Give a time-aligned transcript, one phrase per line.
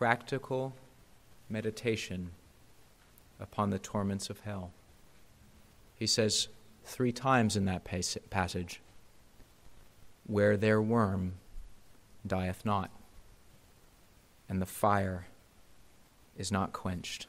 [0.00, 0.72] practical
[1.50, 2.30] meditation
[3.38, 4.70] upon the torments of hell.
[5.94, 6.48] He says
[6.86, 7.84] three times in that
[8.30, 8.80] passage,
[10.26, 11.34] Where their worm
[12.26, 12.90] dieth not,
[14.48, 15.26] and the fire
[16.34, 17.26] is not quenched.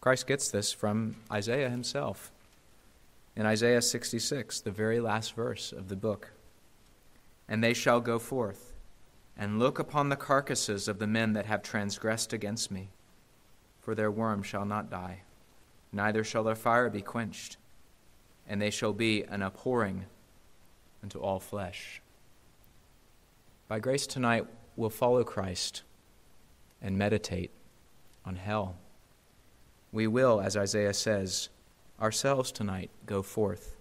[0.00, 2.32] Christ gets this from Isaiah himself.
[3.36, 6.30] In Isaiah 66, the very last verse of the book,
[7.46, 8.71] and they shall go forth
[9.36, 12.90] and look upon the carcasses of the men that have transgressed against me,
[13.80, 15.22] for their worm shall not die,
[15.92, 17.56] neither shall their fire be quenched,
[18.46, 20.04] and they shall be an abhorring
[21.02, 22.00] unto all flesh.
[23.68, 25.82] By grace tonight, we'll follow Christ
[26.80, 27.50] and meditate
[28.24, 28.76] on hell.
[29.92, 31.48] We will, as Isaiah says,
[32.00, 33.76] ourselves tonight go forth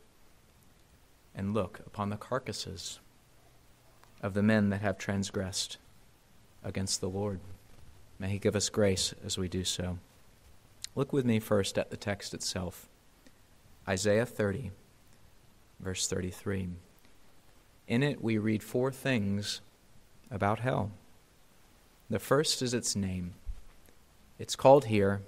[1.36, 3.00] and look upon the carcasses
[4.22, 5.78] of the men that have transgressed
[6.64, 7.40] against the Lord.
[8.20, 9.98] May He give us grace as we do so.
[10.96, 12.88] Look with me first at the text itself
[13.88, 14.72] Isaiah 30,
[15.80, 16.70] verse 33.
[17.88, 19.62] In it, we read four things
[20.30, 20.92] about hell.
[22.10, 23.34] The first is its name.
[24.38, 25.22] It's called here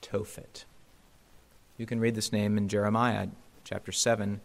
[0.00, 0.64] Tophet.
[1.76, 3.28] You can read this name in Jeremiah
[3.64, 4.40] chapter 7,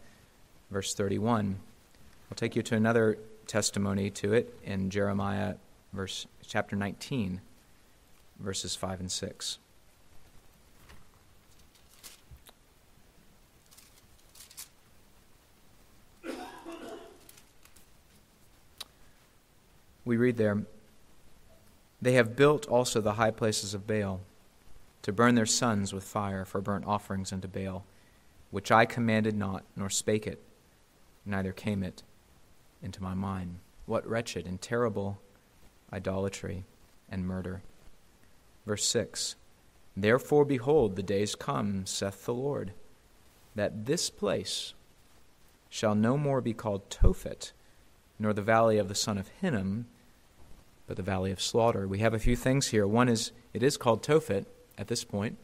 [0.70, 1.58] verse 31.
[2.30, 5.54] I'll take you to another testimony to it in Jeremiah
[5.92, 7.40] verse chapter 19
[8.38, 9.58] verses 5 and 6.
[20.04, 20.62] We read there,
[22.00, 24.20] They have built also the high places of Baal
[25.02, 27.84] to burn their sons with fire for burnt offerings unto Baal,
[28.50, 30.42] which I commanded not, nor spake it,
[31.26, 32.02] neither came it
[32.82, 33.58] into my mind.
[33.86, 35.18] What wretched and terrible
[35.92, 36.64] idolatry
[37.08, 37.62] and murder.
[38.66, 39.36] Verse 6
[39.96, 42.72] Therefore, behold, the days come, saith the Lord,
[43.54, 44.74] that this place
[45.68, 47.52] shall no more be called Tophet,
[48.18, 49.86] nor the valley of the son of Hinnom,
[50.86, 51.88] but the valley of slaughter.
[51.88, 52.86] We have a few things here.
[52.86, 54.46] One is, it is called Tophet
[54.76, 55.36] at this point,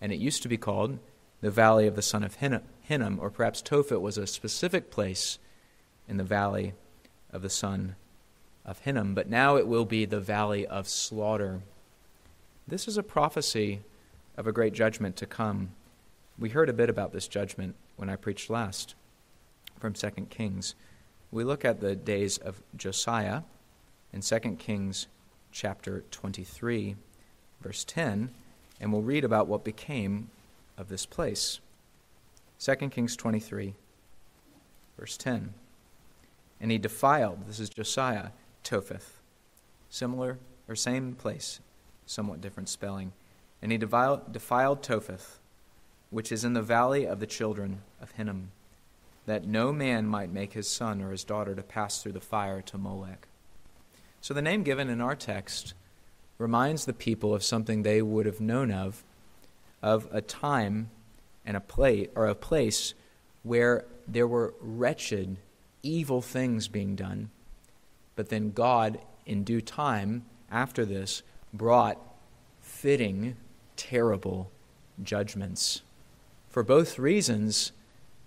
[0.00, 0.98] and it used to be called
[1.40, 5.38] the valley of the son of Hinnom, or perhaps Tophet was a specific place
[6.10, 6.74] in the valley
[7.32, 7.94] of the son
[8.66, 11.62] of Hinnom, but now it will be the valley of slaughter.
[12.66, 13.80] This is a prophecy
[14.36, 15.70] of a great judgment to come.
[16.38, 18.94] We heard a bit about this judgment when I preached last
[19.78, 20.74] from 2 Kings.
[21.30, 23.42] We look at the days of Josiah
[24.12, 25.06] in 2 Kings
[25.52, 26.96] chapter 23,
[27.60, 28.30] verse 10,
[28.80, 30.28] and we'll read about what became
[30.76, 31.60] of this place.
[32.58, 33.74] 2 Kings 23,
[34.98, 35.54] verse 10.
[36.60, 38.28] And he defiled, this is Josiah,
[38.62, 39.20] Topheth.
[39.88, 40.38] Similar
[40.68, 41.60] or same place,
[42.06, 43.12] somewhat different spelling.
[43.62, 45.38] And he defiled, defiled Topheth,
[46.10, 48.50] which is in the valley of the children of Hinnom,
[49.26, 52.60] that no man might make his son or his daughter to pass through the fire
[52.62, 53.26] to Molech.
[54.20, 55.74] So the name given in our text
[56.38, 59.04] reminds the people of something they would have known of,
[59.82, 60.90] of a time
[61.44, 62.94] and a place or a place
[63.42, 65.36] where there were wretched
[65.82, 67.30] evil things being done.
[68.16, 71.98] But then God, in due time, after this, brought
[72.60, 73.36] fitting,
[73.76, 74.50] terrible
[75.02, 75.82] judgments.
[76.48, 77.72] For both reasons,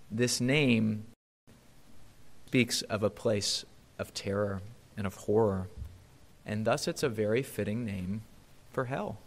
[0.10, 1.06] this name
[2.48, 3.66] speaks of a place
[3.98, 4.62] of terror
[4.96, 5.70] and of horror.
[6.46, 8.22] And thus, it's a very fitting name
[8.72, 9.18] for hell.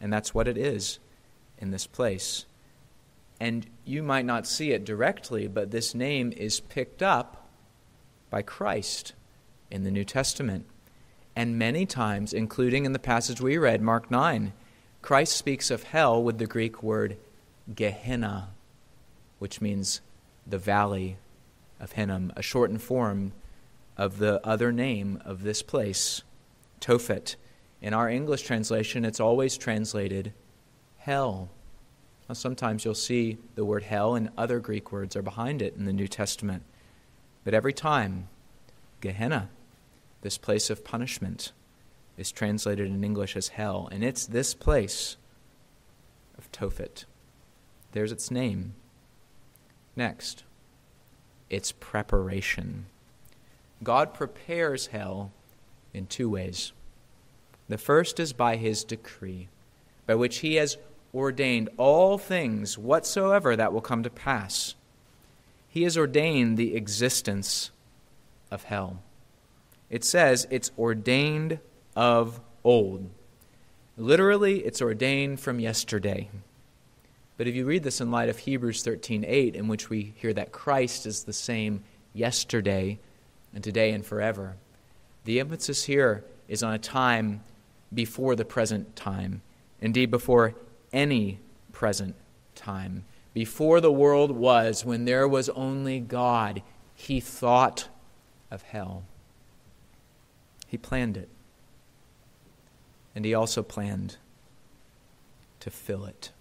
[0.00, 0.98] And that's what it is
[1.58, 2.46] in this place.
[3.38, 7.48] And you might not see it directly, but this name is picked up
[8.30, 9.12] by Christ
[9.70, 10.66] in the New Testament.
[11.34, 14.52] And many times, including in the passage we read, Mark 9,
[15.02, 17.18] Christ speaks of hell with the Greek word
[17.74, 18.48] Gehenna,
[19.38, 20.00] which means
[20.46, 21.18] the valley
[21.78, 23.32] of Hinnom, a shortened form
[23.96, 26.22] of the other name of this place,
[26.80, 27.36] Tophet.
[27.82, 30.32] In our English translation, it's always translated
[30.98, 31.50] hell.
[32.28, 35.84] Now, sometimes you'll see the word hell and other Greek words are behind it in
[35.84, 36.64] the New Testament.
[37.44, 38.28] But every time,
[39.00, 39.48] Gehenna,
[40.22, 41.52] this place of punishment,
[42.16, 43.88] is translated in English as hell.
[43.92, 45.16] And it's this place
[46.36, 47.04] of Tophet.
[47.92, 48.74] There's its name.
[49.94, 50.42] Next,
[51.48, 52.86] its preparation.
[53.82, 55.30] God prepares hell
[55.94, 56.72] in two ways.
[57.68, 59.48] The first is by his decree,
[60.06, 60.76] by which he has
[61.14, 64.74] ordained all things whatsoever that will come to pass.
[65.68, 67.70] He has ordained the existence
[68.50, 69.02] of hell.
[69.90, 71.58] It says it's ordained
[71.94, 73.10] of old.
[73.96, 76.28] Literally, it's ordained from yesterday.
[77.36, 80.52] But if you read this in light of Hebrews 13:8, in which we hear that
[80.52, 82.98] Christ is the same yesterday
[83.54, 84.56] and today and forever,
[85.24, 87.42] the emphasis here is on a time
[87.92, 89.42] before the present time,
[89.80, 90.54] indeed, before
[90.92, 91.40] any
[91.72, 92.14] present
[92.54, 93.04] time.
[93.34, 96.62] Before the world was, when there was only God,
[96.94, 97.88] he thought
[98.50, 99.04] of hell.
[100.66, 101.28] He planned it.
[103.14, 104.16] And he also planned
[105.60, 106.32] to fill it.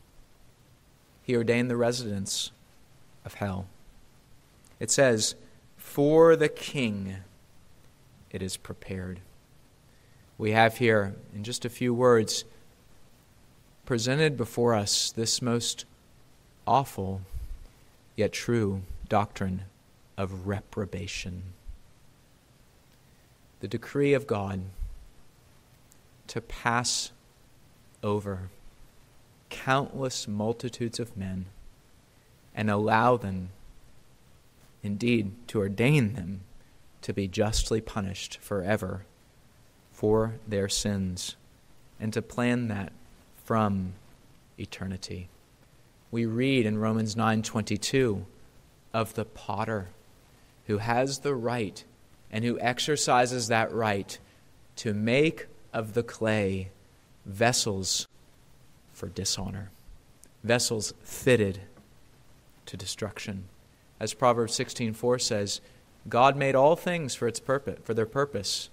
[1.24, 2.52] He ordained the residence
[3.26, 3.68] of hell.
[4.80, 5.36] It says,
[5.76, 7.18] For the king
[8.30, 9.22] it is prepared.
[10.38, 12.44] We have here, in just a few words,
[13.86, 15.86] presented before us this most
[16.66, 17.22] awful
[18.16, 19.64] yet true doctrine
[20.18, 21.44] of reprobation.
[23.60, 24.62] The decree of God
[26.28, 27.12] to pass
[28.04, 28.50] over
[29.50, 31.46] countless multitudes of men
[32.54, 33.50] and allow them,
[34.82, 36.42] indeed, to ordain them
[37.02, 39.06] to be justly punished forever
[39.92, 41.36] for their sins,
[42.00, 42.92] and to plan that
[43.46, 43.94] from
[44.60, 45.30] eternity.
[46.12, 48.26] We read in Romans 9:22
[48.94, 49.88] of the potter
[50.68, 51.84] who has the right
[52.32, 54.18] and who exercises that right
[54.78, 56.72] to make of the clay
[57.26, 58.08] vessels
[58.94, 59.70] for dishonor,
[60.44, 61.62] vessels fitted
[62.66, 63.46] to destruction.
[64.00, 65.62] As Proverbs 16:4 says,
[66.10, 68.70] God made all things for its purpose, for their purpose,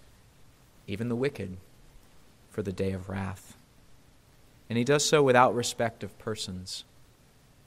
[0.87, 1.57] even the wicked
[2.51, 3.52] for the day of wrath.
[4.73, 6.85] And he does so without respect of persons.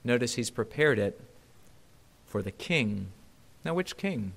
[0.04, 1.22] Notice he's prepared it
[2.26, 3.10] for the king.
[3.64, 4.34] Now, which king?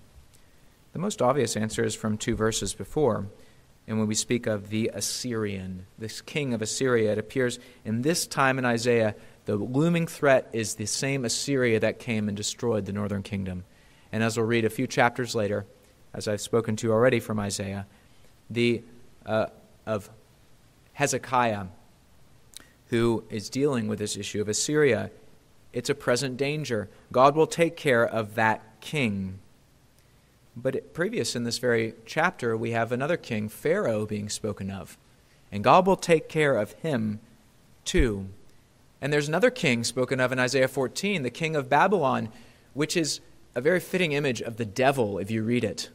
[0.92, 3.24] The most obvious answer is from two verses before.
[3.86, 8.26] And when we speak of the Assyrian, this king of Assyria, it appears in this
[8.26, 9.14] time in Isaiah,
[9.46, 13.64] the looming threat is the same Assyria that came and destroyed the northern kingdom.
[14.12, 15.64] And as we'll read a few chapters later,
[16.12, 17.86] as I've spoken to already from Isaiah,
[18.50, 18.82] the,
[19.24, 19.46] uh,
[19.86, 20.10] of
[20.92, 21.68] Hezekiah,
[22.88, 25.10] who is dealing with this issue of Assyria.
[25.72, 26.88] It's a present danger.
[27.12, 29.38] God will take care of that king.
[30.56, 34.96] But previous in this very chapter, we have another king, Pharaoh, being spoken of.
[35.52, 37.20] And God will take care of him
[37.84, 38.28] too.
[39.00, 42.30] And there's another king spoken of in Isaiah 14, the king of Babylon,
[42.74, 43.20] which is
[43.54, 45.90] a very fitting image of the devil if you read it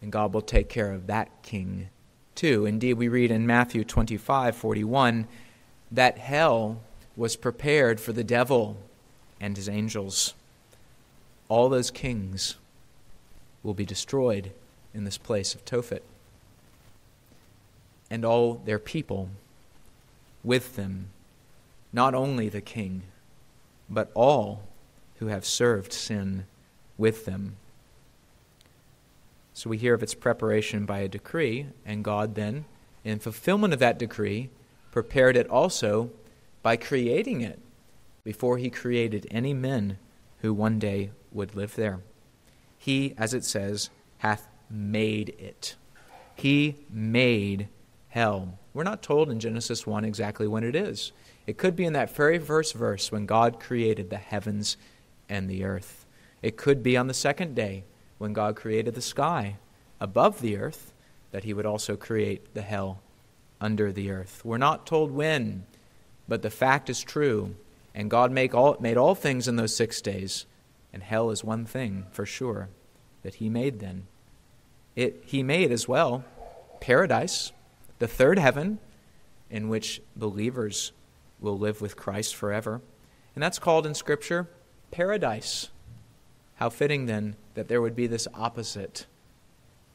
[0.00, 1.88] and God will take care of that king
[2.34, 2.66] too.
[2.66, 5.26] Indeed, we read in Matthew 25 41
[5.90, 6.80] that hell
[7.16, 8.76] was prepared for the devil
[9.40, 10.34] and his angels.
[11.48, 12.56] All those kings
[13.62, 14.52] will be destroyed
[14.94, 16.02] in this place of Tophet,
[18.10, 19.28] and all their people
[20.42, 21.08] with them,
[21.92, 23.02] not only the king,
[23.90, 24.62] but all
[25.18, 26.44] who have served sin
[26.98, 27.56] with them.
[29.54, 32.64] So we hear of its preparation by a decree, and God then,
[33.04, 34.50] in fulfillment of that decree,
[34.96, 36.08] prepared it also
[36.62, 37.58] by creating it
[38.24, 39.98] before he created any men
[40.40, 42.00] who one day would live there.
[42.78, 45.76] He, as it says, hath made it.
[46.34, 47.68] He made
[48.08, 48.58] hell.
[48.72, 51.12] We're not told in Genesis 1 exactly when it is.
[51.46, 54.78] It could be in that very first verse when God created the heavens
[55.28, 56.06] and the earth.
[56.40, 57.84] It could be on the second day
[58.16, 59.58] when God created the sky
[60.00, 60.94] above the earth,
[61.32, 63.02] that he would also create the hell
[63.60, 64.42] under the earth.
[64.44, 65.64] We're not told when,
[66.28, 67.54] but the fact is true.
[67.94, 70.44] And God make all, made all things in those six days,
[70.92, 72.68] and hell is one thing for sure
[73.22, 74.06] that he made then.
[74.94, 76.24] It, he made as well
[76.80, 77.52] paradise,
[77.98, 78.78] the third heaven,
[79.50, 80.92] in which believers
[81.40, 82.80] will live with Christ forever.
[83.34, 84.48] And that's called in Scripture
[84.90, 85.70] paradise.
[86.56, 89.06] How fitting then that there would be this opposite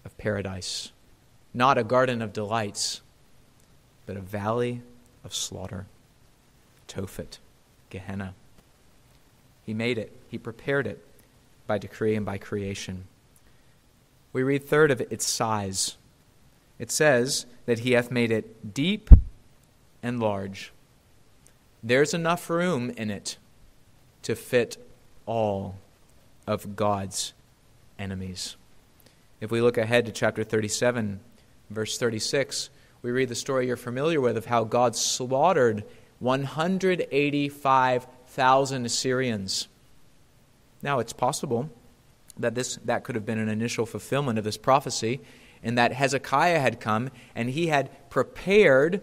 [0.05, 0.91] of paradise,
[1.53, 3.01] not a garden of delights,
[4.05, 4.81] but a valley
[5.23, 5.85] of slaughter,
[6.87, 7.37] Tophet,
[7.89, 8.33] Gehenna.
[9.65, 11.03] He made it, he prepared it
[11.67, 13.05] by decree and by creation.
[14.33, 15.97] We read third of its size.
[16.79, 19.09] It says that he hath made it deep
[20.01, 20.71] and large.
[21.83, 23.37] There's enough room in it
[24.23, 24.77] to fit
[25.25, 25.75] all
[26.47, 27.33] of God's
[27.97, 28.55] enemies.
[29.39, 31.19] If we look ahead to chapter 37,
[31.69, 32.69] verse 36,
[33.01, 35.83] we read the story you're familiar with of how God slaughtered
[36.19, 39.67] 185,000 Assyrians.
[40.83, 41.69] Now, it's possible
[42.37, 45.19] that this, that could have been an initial fulfillment of this prophecy.
[45.63, 49.01] in that Hezekiah had come and he had prepared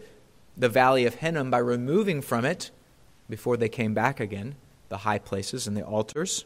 [0.57, 2.71] the valley of Hinnom by removing from it,
[3.29, 4.55] before they came back again,
[4.89, 6.45] the high places and the altars.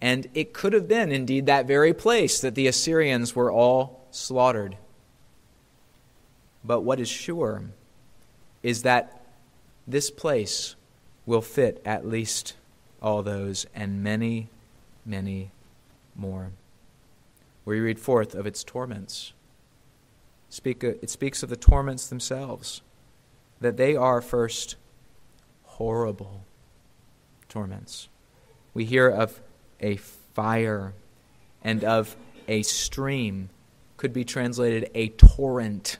[0.00, 4.76] And it could have been indeed that very place that the Assyrians were all slaughtered.
[6.64, 7.64] But what is sure
[8.62, 9.20] is that
[9.86, 10.76] this place
[11.26, 12.54] will fit at least
[13.00, 14.48] all those and many,
[15.04, 15.50] many
[16.14, 16.50] more.
[17.64, 19.32] We read fourth of its torments.
[20.48, 22.82] Speak, it speaks of the torments themselves,
[23.60, 24.76] that they are first
[25.64, 26.44] horrible
[27.48, 28.08] torments.
[28.74, 29.40] We hear of
[29.80, 30.92] a fire
[31.62, 32.16] and of
[32.48, 33.48] a stream,
[33.96, 35.98] could be translated a torrent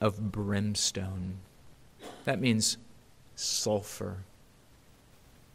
[0.00, 1.38] of brimstone.
[2.24, 2.78] That means
[3.34, 4.18] sulfur.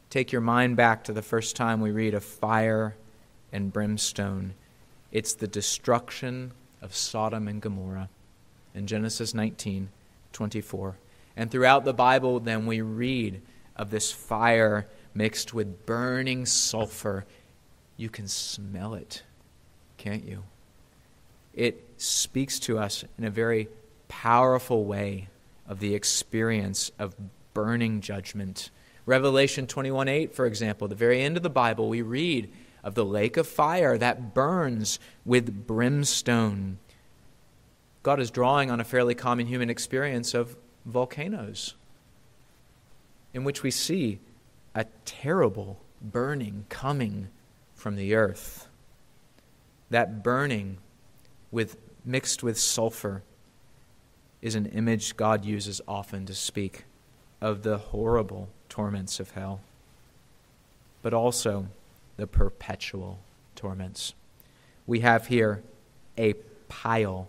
[0.09, 2.95] Take your mind back to the first time we read of fire
[3.51, 4.53] and brimstone.
[5.11, 8.09] It's the destruction of Sodom and Gomorrah
[8.73, 9.89] in Genesis 19
[10.33, 10.97] 24.
[11.37, 13.41] And throughout the Bible, then, we read
[13.75, 17.25] of this fire mixed with burning sulfur.
[17.97, 19.23] You can smell it,
[19.97, 20.43] can't you?
[21.53, 23.69] It speaks to us in a very
[24.07, 25.29] powerful way
[25.67, 27.15] of the experience of
[27.53, 28.69] burning judgment.
[29.05, 32.51] Revelation 21 8, for example, the very end of the Bible, we read
[32.83, 36.77] of the lake of fire that burns with brimstone.
[38.03, 41.73] God is drawing on a fairly common human experience of volcanoes,
[43.33, 44.19] in which we see
[44.75, 47.29] a terrible burning coming
[47.73, 48.67] from the earth.
[49.89, 50.77] That burning
[51.51, 53.23] with, mixed with sulfur
[54.45, 56.83] is an image God uses often to speak
[57.41, 59.59] of the horrible torments of hell,
[61.01, 61.65] but also
[62.17, 63.17] the perpetual
[63.55, 64.13] torments.
[64.85, 65.63] We have here
[66.15, 66.33] a
[66.69, 67.27] pile.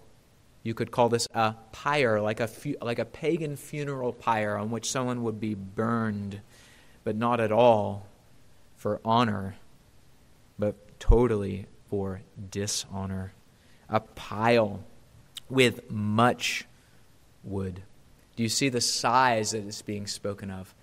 [0.62, 4.70] You could call this a pyre, like a, fu- like a pagan funeral pyre on
[4.70, 6.42] which someone would be burned,
[7.02, 8.04] but not at all
[8.76, 9.56] for honor,
[10.58, 12.20] but totally for
[12.50, 13.32] dishonor.
[13.88, 14.80] A pile
[15.49, 16.66] with much
[17.46, 17.82] wood.
[18.36, 20.74] Do you see the size that is being spoken of?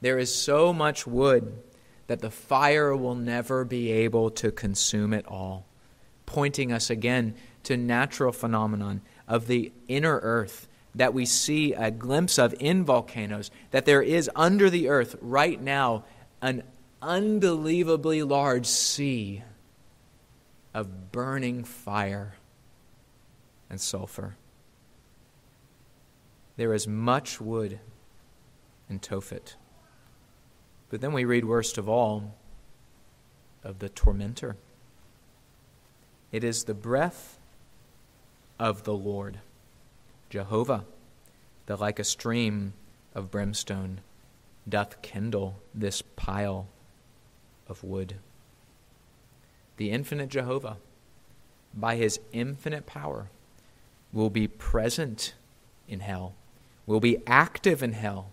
[0.00, 1.62] There is so much wood
[2.06, 5.66] that the fire will never be able to consume it all,
[6.26, 7.34] pointing us again
[7.64, 13.50] to natural phenomenon of the inner earth that we see a glimpse of in volcanoes,
[13.70, 16.04] that there is under the earth right now
[16.40, 16.62] an
[17.02, 19.42] unbelievably large sea
[20.74, 22.34] of burning fire
[23.70, 24.36] and sulfur.
[26.58, 27.78] There is much wood
[28.90, 29.54] in Tophet.
[30.90, 32.34] But then we read, worst of all,
[33.62, 34.56] of the tormentor.
[36.32, 37.38] It is the breath
[38.58, 39.38] of the Lord,
[40.30, 40.84] Jehovah,
[41.66, 42.72] that like a stream
[43.14, 44.00] of brimstone
[44.68, 46.66] doth kindle this pile
[47.68, 48.16] of wood.
[49.76, 50.78] The infinite Jehovah,
[51.72, 53.30] by his infinite power,
[54.12, 55.34] will be present
[55.86, 56.34] in hell
[56.88, 58.30] will be active in hell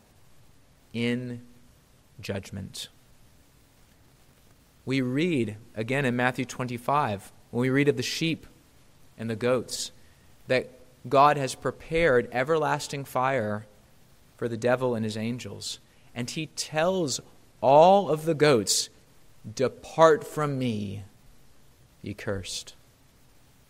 [0.94, 1.42] in
[2.22, 2.88] judgment.
[4.86, 8.48] We read again in Matthew 25, when we read of the sheep
[9.18, 9.92] and the goats,
[10.48, 10.70] that
[11.10, 13.68] God has prepared everlasting fire
[14.38, 15.80] for the devil and his angels.
[16.16, 17.20] And he tells
[17.60, 18.90] all of the goats,
[19.54, 21.04] Depart from me,
[22.02, 22.74] ye cursed.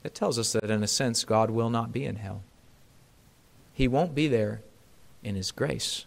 [0.04, 2.44] That tells us that, in a sense, God will not be in hell.
[3.74, 4.62] He won't be there
[5.26, 6.06] in His grace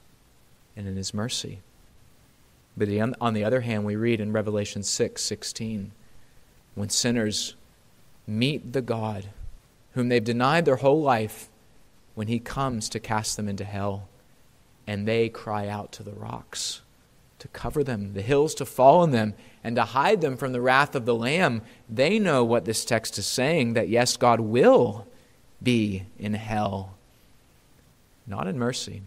[0.77, 1.59] and in His mercy.
[2.77, 2.89] But
[3.21, 5.91] on the other hand, we read in Revelation 6 16,
[6.75, 7.55] when sinners
[8.27, 9.27] meet the God
[9.93, 11.49] whom they've denied their whole life,
[12.15, 14.09] when He comes to cast them into hell,
[14.87, 16.83] and they cry out to the rocks
[17.41, 20.61] to cover them, the hills to fall on them, and to hide them from the
[20.61, 25.07] wrath of the Lamb, they know what this text is saying that yes, God will
[25.63, 26.98] be in hell
[28.29, 29.03] not in mercy,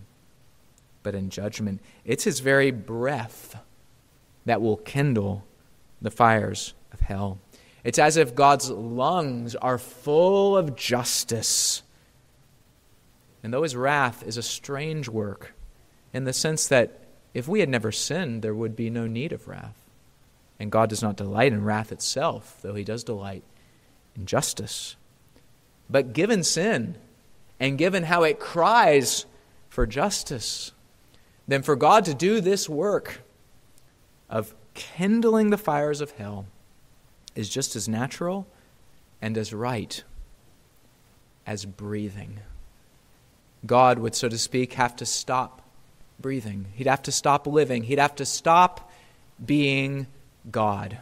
[1.03, 1.81] but in judgment.
[2.03, 3.55] It's his very breath
[4.45, 5.45] that will kindle
[6.01, 7.39] the fires of hell.
[7.83, 11.83] It's as if God's lungs are full of justice.
[13.43, 15.53] And though his wrath is a strange work,
[16.13, 16.99] in the sense that
[17.33, 19.77] if we had never sinned, there would be no need of wrath.
[20.59, 23.43] And God does not delight in wrath itself, though he does delight
[24.15, 24.95] in justice.
[25.89, 26.97] But given sin,
[27.61, 29.27] and given how it cries
[29.69, 30.71] for justice,
[31.47, 33.21] then for God to do this work
[34.31, 36.47] of kindling the fires of hell
[37.35, 38.47] is just as natural
[39.21, 40.03] and as right
[41.45, 42.39] as breathing.
[43.63, 45.61] God would, so to speak, have to stop
[46.19, 46.65] breathing.
[46.73, 47.83] He'd have to stop living.
[47.83, 48.91] He'd have to stop
[49.43, 50.07] being
[50.49, 50.97] God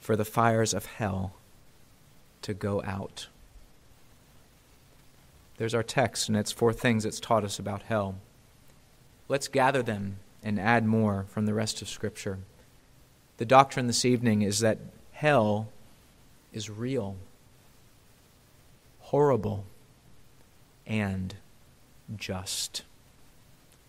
[0.00, 1.34] for the fires of hell
[2.40, 3.28] to go out.
[5.58, 8.14] There's our text, and it's four things it's taught us about hell.
[9.28, 12.38] Let's gather them and add more from the rest of Scripture.
[13.38, 14.78] The doctrine this evening is that
[15.12, 15.68] hell
[16.52, 17.16] is real,
[19.00, 19.64] horrible,
[20.86, 21.34] and
[22.16, 22.84] just.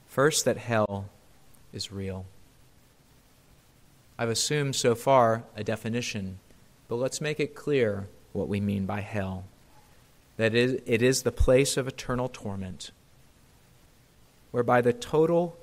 [0.08, 1.10] First, that hell
[1.72, 2.26] is real.
[4.18, 6.40] I've assumed so far a definition,
[6.88, 9.46] but let's make it clear what we mean by hell.
[10.40, 12.92] That it is the place of eternal torment,
[14.52, 15.58] whereby the total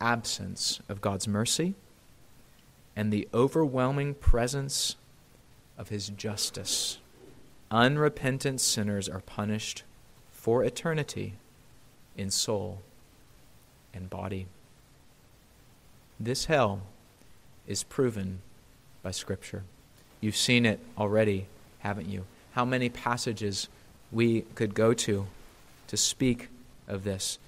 [0.00, 1.74] absence of God's mercy
[2.96, 4.96] and the overwhelming presence
[5.76, 6.96] of his justice,
[7.70, 9.82] unrepentant sinners are punished
[10.32, 11.34] for eternity
[12.16, 12.80] in soul
[13.92, 14.46] and body.
[16.18, 16.80] This hell
[17.66, 18.40] is proven
[19.02, 19.64] by Scripture.
[20.22, 21.48] You've seen it already,
[21.80, 22.24] haven't you?
[22.52, 23.68] How many passages
[24.16, 25.26] we could go to
[25.86, 26.48] to speak
[26.88, 27.38] of this,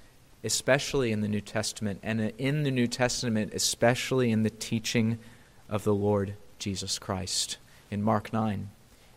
[0.43, 5.17] especially in the New Testament, and in the New Testament, especially in the teaching
[5.67, 7.57] of the Lord Jesus Christ.
[7.89, 8.69] In Mark 9,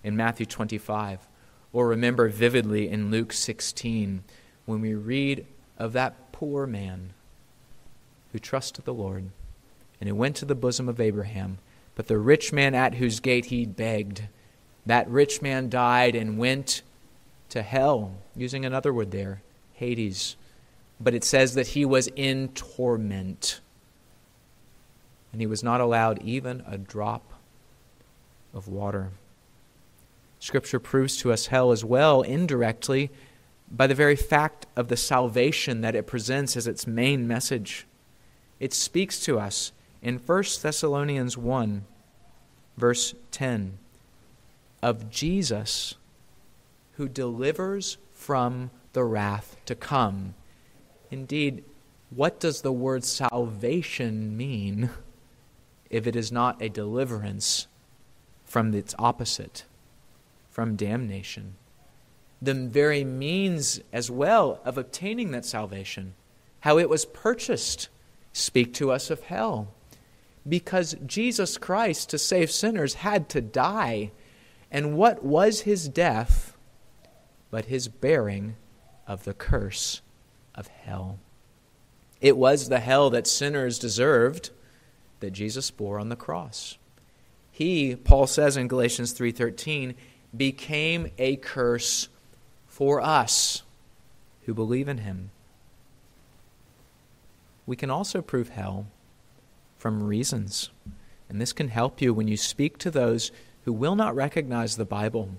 [0.02, 1.28] in Matthew 25,
[1.74, 4.24] or remember vividly in Luke 16
[4.64, 5.44] when we read
[5.78, 7.12] of that poor man
[8.32, 9.28] who trusted the Lord
[10.00, 11.58] and who went to the bosom of Abraham.
[11.96, 14.22] But the rich man at whose gate he begged,
[14.86, 16.80] that rich man died and went
[17.52, 19.42] to hell, using another word there,
[19.74, 20.36] Hades.
[20.98, 23.60] But it says that he was in torment.
[25.32, 27.32] And he was not allowed even a drop
[28.54, 29.10] of water.
[30.38, 33.10] Scripture proves to us hell as well, indirectly,
[33.70, 37.86] by the very fact of the salvation that it presents as its main message.
[38.60, 41.84] It speaks to us in 1 Thessalonians 1,
[42.78, 43.78] verse 10,
[44.82, 45.96] of Jesus
[46.92, 50.34] who delivers from the wrath to come.
[51.10, 51.64] Indeed,
[52.10, 54.90] what does the word salvation mean
[55.90, 57.66] if it is not a deliverance
[58.44, 59.64] from its opposite,
[60.50, 61.54] from damnation?
[62.40, 66.14] The very means as well of obtaining that salvation,
[66.60, 67.88] how it was purchased,
[68.32, 69.68] speak to us of hell
[70.48, 74.10] because Jesus Christ, to save sinners, had to die.
[74.70, 76.51] And what was his death
[77.52, 78.56] but his bearing
[79.06, 80.00] of the curse
[80.56, 81.20] of hell?
[82.20, 84.50] It was the hell that sinners deserved
[85.20, 86.78] that Jesus bore on the cross.
[87.52, 89.94] He, Paul says in Galatians 3:13,
[90.36, 92.08] became a curse
[92.66, 93.62] for us
[94.46, 95.30] who believe in him.
[97.66, 98.86] We can also prove hell
[99.76, 100.70] from reasons.
[101.28, 103.30] And this can help you when you speak to those
[103.64, 105.30] who will not recognize the Bible.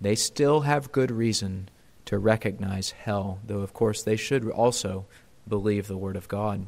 [0.00, 1.68] They still have good reason
[2.06, 5.06] to recognize hell, though, of course, they should also
[5.48, 6.66] believe the Word of God.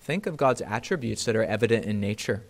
[0.00, 2.44] Think of God's attributes that are evident in nature.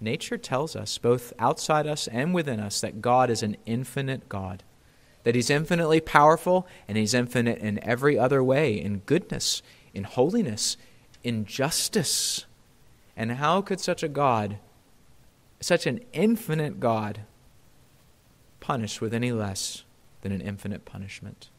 [0.00, 4.62] Nature tells us, both outside us and within us, that God is an infinite God,
[5.24, 9.62] that He's infinitely powerful, and He's infinite in every other way in goodness,
[9.94, 10.76] in holiness,
[11.24, 12.46] in justice.
[13.16, 14.58] And how could such a God,
[15.60, 17.20] such an infinite God,
[18.62, 19.84] punish with any less
[20.22, 21.50] than an infinite punishment?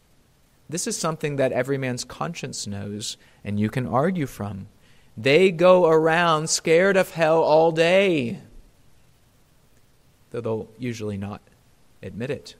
[0.68, 4.68] This is something that every man's conscience knows, and you can argue from.
[5.16, 8.39] They go around scared of hell all day,
[10.32, 11.42] though they'll usually not
[12.02, 12.56] admit it.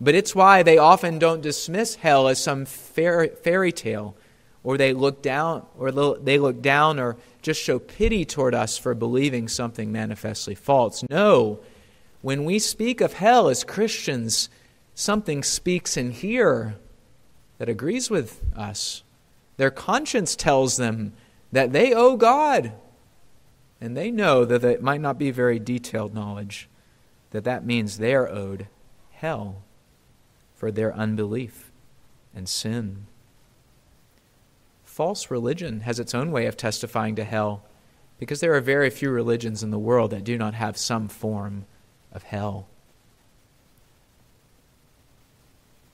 [0.00, 4.16] But it's why they often don't dismiss hell as some fairy tale
[4.64, 8.94] or they look down or they look down or just show pity toward us for
[8.94, 11.04] believing something manifestly false.
[11.10, 11.60] No.
[12.22, 14.48] When we speak of hell as Christians,
[14.94, 16.76] something speaks in here
[17.58, 19.02] that agrees with us.
[19.56, 21.12] Their conscience tells them
[21.50, 22.72] that they owe God.
[23.80, 26.68] And they know that it might not be very detailed knowledge,
[27.30, 28.68] that that means they are owed
[29.10, 29.62] hell
[30.54, 31.72] for their unbelief
[32.34, 33.06] and sin.
[34.84, 37.64] False religion has its own way of testifying to hell
[38.20, 41.64] because there are very few religions in the world that do not have some form
[42.12, 42.66] of hell.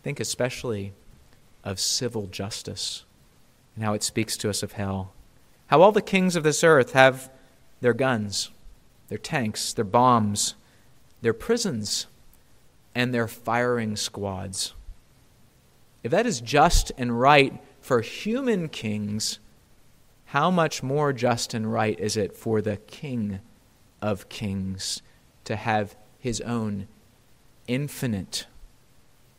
[0.02, 0.92] Think especially
[1.64, 3.04] of civil justice
[3.74, 5.12] and how it speaks to us of hell.
[5.68, 7.30] How all the kings of this earth have
[7.80, 8.50] their guns,
[9.08, 10.54] their tanks, their bombs,
[11.20, 12.06] their prisons,
[12.94, 14.74] and their firing squads.
[16.02, 19.38] If that is just and right for human kings,
[20.26, 23.40] how much more just and right is it for the King
[24.02, 25.02] of kings
[25.44, 26.88] to have his own
[27.66, 28.46] infinite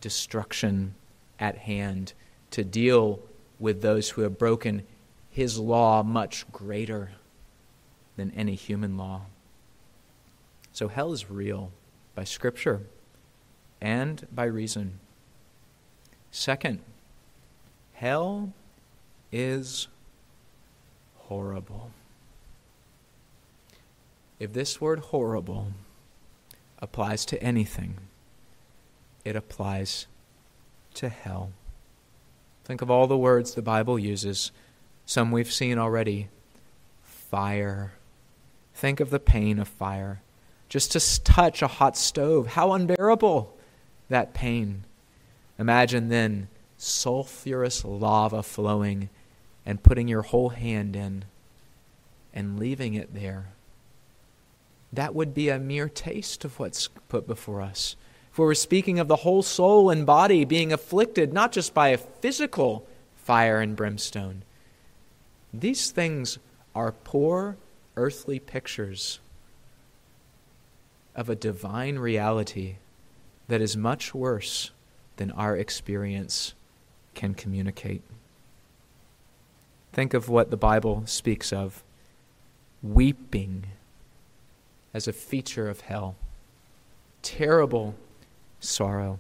[0.01, 0.95] destruction
[1.39, 2.13] at hand
[2.51, 3.19] to deal
[3.59, 4.83] with those who have broken
[5.29, 7.11] his law much greater
[8.15, 9.21] than any human law.
[10.71, 11.71] So hell is real
[12.15, 12.81] by Scripture
[13.81, 14.99] and by reason.
[16.31, 16.79] Second,
[17.93, 18.53] hell
[19.31, 19.87] is
[21.17, 21.91] horrible.
[24.39, 25.73] If this word horrible
[26.79, 27.97] applies to anything,
[29.25, 30.07] it applies
[30.95, 31.51] to hell.
[32.63, 34.51] Think of all the words the Bible uses.
[35.05, 36.29] Some we've seen already.
[37.01, 37.93] Fire.
[38.73, 40.21] Think of the pain of fire.
[40.69, 43.57] Just to touch a hot stove, how unbearable
[44.09, 44.85] that pain.
[45.57, 49.09] Imagine then sulfurous lava flowing
[49.65, 51.25] and putting your whole hand in
[52.33, 53.53] and leaving it there
[54.91, 57.95] that would be a mere taste of what's put before us.
[58.32, 61.97] For we're speaking of the whole soul and body being afflicted not just by a
[61.97, 64.43] physical fire and brimstone.
[65.54, 66.39] These things
[66.73, 67.58] are poor
[67.95, 69.19] earthly pictures
[71.15, 72.75] of a divine reality
[73.47, 74.71] that is much worse
[75.17, 76.54] than our experience
[77.13, 78.02] can communicate.
[79.91, 81.84] Think of what the Bible speaks of
[82.82, 83.65] weeping
[84.93, 86.15] as a feature of hell.
[87.21, 87.95] Terrible
[88.60, 89.19] sorrow.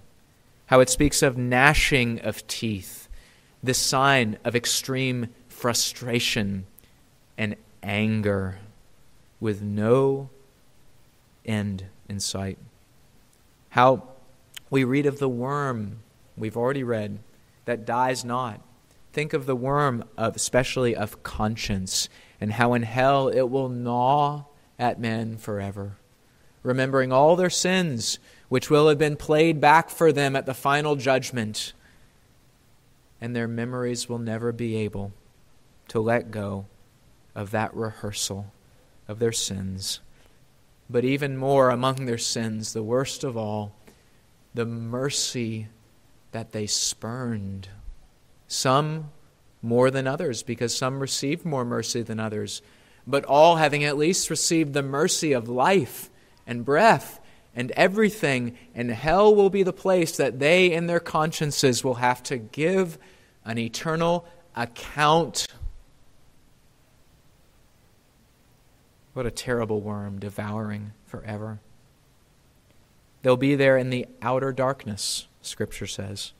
[0.67, 3.07] How it speaks of gnashing of teeth,
[3.63, 6.65] the sign of extreme frustration
[7.37, 8.59] and anger
[9.39, 10.29] with no
[11.45, 12.57] end in sight.
[13.69, 14.03] How
[14.69, 15.99] we read of the worm,
[16.37, 17.19] we've already read,
[17.65, 18.61] that dies not.
[19.11, 24.45] Think of the worm of especially of conscience and how in hell it will gnaw
[24.79, 25.97] at men forever,
[26.63, 30.95] remembering all their sins, which will have been played back for them at the final
[30.95, 31.73] judgment,
[33.21, 35.11] and their memories will never be able
[35.89, 36.65] to let go
[37.35, 38.51] of that rehearsal
[39.07, 39.99] of their sins.
[40.89, 43.75] But even more among their sins, the worst of all,
[44.53, 45.67] the mercy
[46.31, 47.69] that they spurned.
[48.47, 49.11] Some
[49.61, 52.61] more than others, because some received more mercy than others
[53.09, 56.09] but all having at least received the mercy of life
[56.45, 57.19] and breath
[57.55, 62.21] and everything, and hell will be the place that they in their consciences will have
[62.23, 62.99] to give
[63.43, 65.47] an eternal account.
[69.13, 71.59] What a terrible worm devouring forever.
[73.23, 76.31] They'll be there in the outer darkness, Scripture says,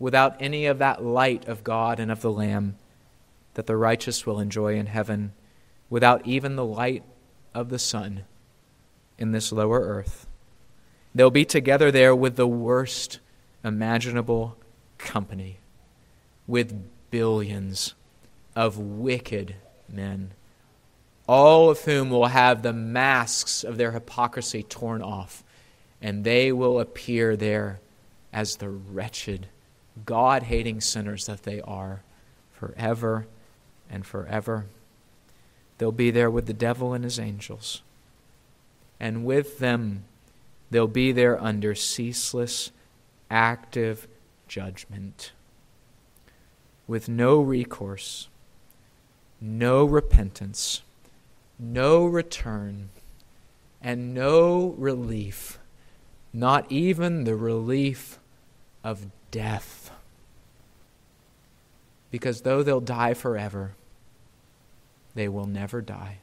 [0.00, 2.76] without any of that light of God and of the Lamb
[3.54, 5.32] that the righteous will enjoy in heaven
[5.90, 7.02] without even the light
[7.52, 8.22] of the sun
[9.18, 10.26] in this lower earth.
[11.14, 13.18] They'll be together there with the worst
[13.64, 14.56] imaginable
[14.96, 15.58] company,
[16.46, 17.94] with billions
[18.54, 19.56] of wicked
[19.88, 20.30] men,
[21.28, 25.42] all of whom will have the masks of their hypocrisy torn off,
[26.00, 27.80] and they will appear there
[28.32, 29.48] as the wretched,
[30.06, 32.02] God hating sinners that they are
[32.52, 33.26] forever
[33.90, 34.66] and forever.
[35.80, 37.80] They'll be there with the devil and his angels.
[39.00, 40.04] And with them,
[40.70, 42.70] they'll be there under ceaseless,
[43.30, 44.06] active
[44.46, 45.32] judgment.
[46.86, 48.28] With no recourse,
[49.40, 50.82] no repentance,
[51.58, 52.90] no return,
[53.80, 55.58] and no relief,
[56.30, 58.18] not even the relief
[58.84, 59.90] of death.
[62.10, 63.76] Because though they'll die forever,
[65.14, 66.18] they will never die.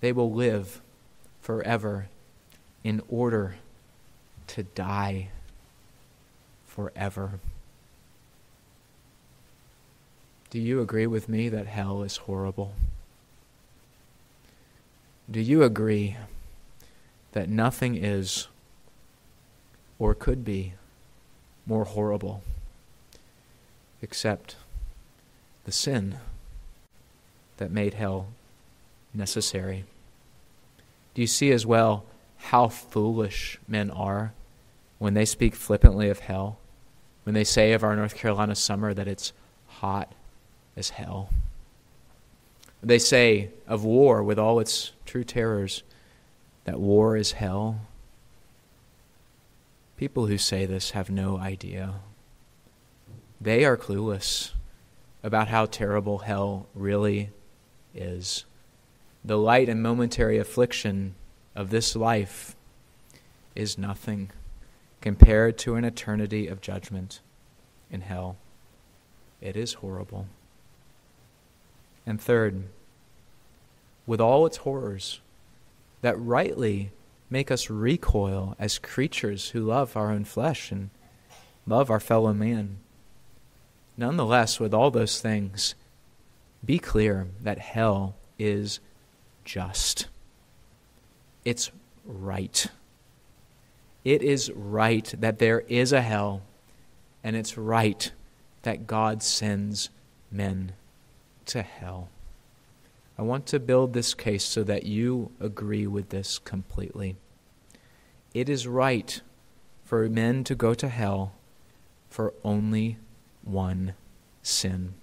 [0.00, 0.80] They will live
[1.40, 2.08] forever
[2.82, 3.56] in order
[4.48, 5.28] to die
[6.66, 7.40] forever.
[10.50, 12.74] Do you agree with me that hell is horrible?
[15.30, 16.16] Do you agree
[17.32, 18.48] that nothing is
[19.98, 20.74] or could be
[21.66, 22.42] more horrible
[24.02, 24.56] except
[25.64, 26.18] the sin
[27.56, 28.28] that made hell
[29.12, 29.84] necessary.
[31.14, 32.04] Do you see as well
[32.36, 34.32] how foolish men are
[34.98, 36.58] when they speak flippantly of hell?
[37.24, 39.32] When they say of our North Carolina summer that it's
[39.66, 40.12] hot
[40.76, 41.30] as hell?
[42.82, 45.82] They say of war with all its true terrors
[46.64, 47.80] that war is hell?
[49.96, 51.94] People who say this have no idea.
[53.40, 54.52] They are clueless
[55.24, 57.30] about how terrible hell really
[57.94, 58.44] is.
[59.24, 61.14] The light and momentary affliction
[61.56, 62.54] of this life
[63.54, 64.30] is nothing
[65.00, 67.20] compared to an eternity of judgment
[67.90, 68.36] in hell.
[69.40, 70.26] It is horrible.
[72.06, 72.64] And third,
[74.06, 75.20] with all its horrors
[76.02, 76.90] that rightly
[77.30, 80.90] make us recoil as creatures who love our own flesh and
[81.66, 82.76] love our fellow man.
[83.96, 85.74] Nonetheless, with all those things,
[86.64, 88.80] be clear that hell is
[89.44, 90.08] just.
[91.44, 91.70] It's
[92.04, 92.66] right.
[94.04, 96.42] It is right that there is a hell,
[97.22, 98.10] and it's right
[98.62, 99.90] that God sends
[100.30, 100.72] men
[101.46, 102.08] to hell.
[103.16, 107.16] I want to build this case so that you agree with this completely.
[108.32, 109.20] It is right
[109.84, 111.34] for men to go to hell
[112.10, 112.98] for only
[113.44, 113.94] one
[114.42, 114.94] sin.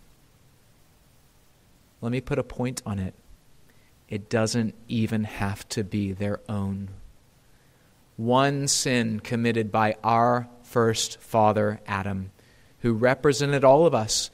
[2.02, 3.14] Let me put a point on it.
[4.10, 6.90] It doesn't even have to be their own
[8.18, 12.32] one sin committed by our first father, Adam,
[12.80, 14.30] who represented all of us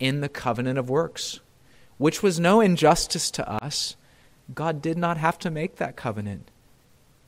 [0.00, 1.40] in the covenant of works,
[1.98, 3.96] which was no injustice to us.
[4.54, 6.50] God did not have to make that covenant.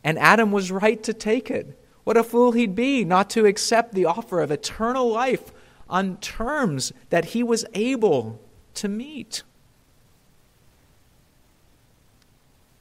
[0.02, 1.78] And Adam was right to take it.
[2.04, 5.52] What a fool he'd be not to accept the offer of eternal life
[5.90, 8.40] on terms that he was able
[8.74, 9.42] to meet.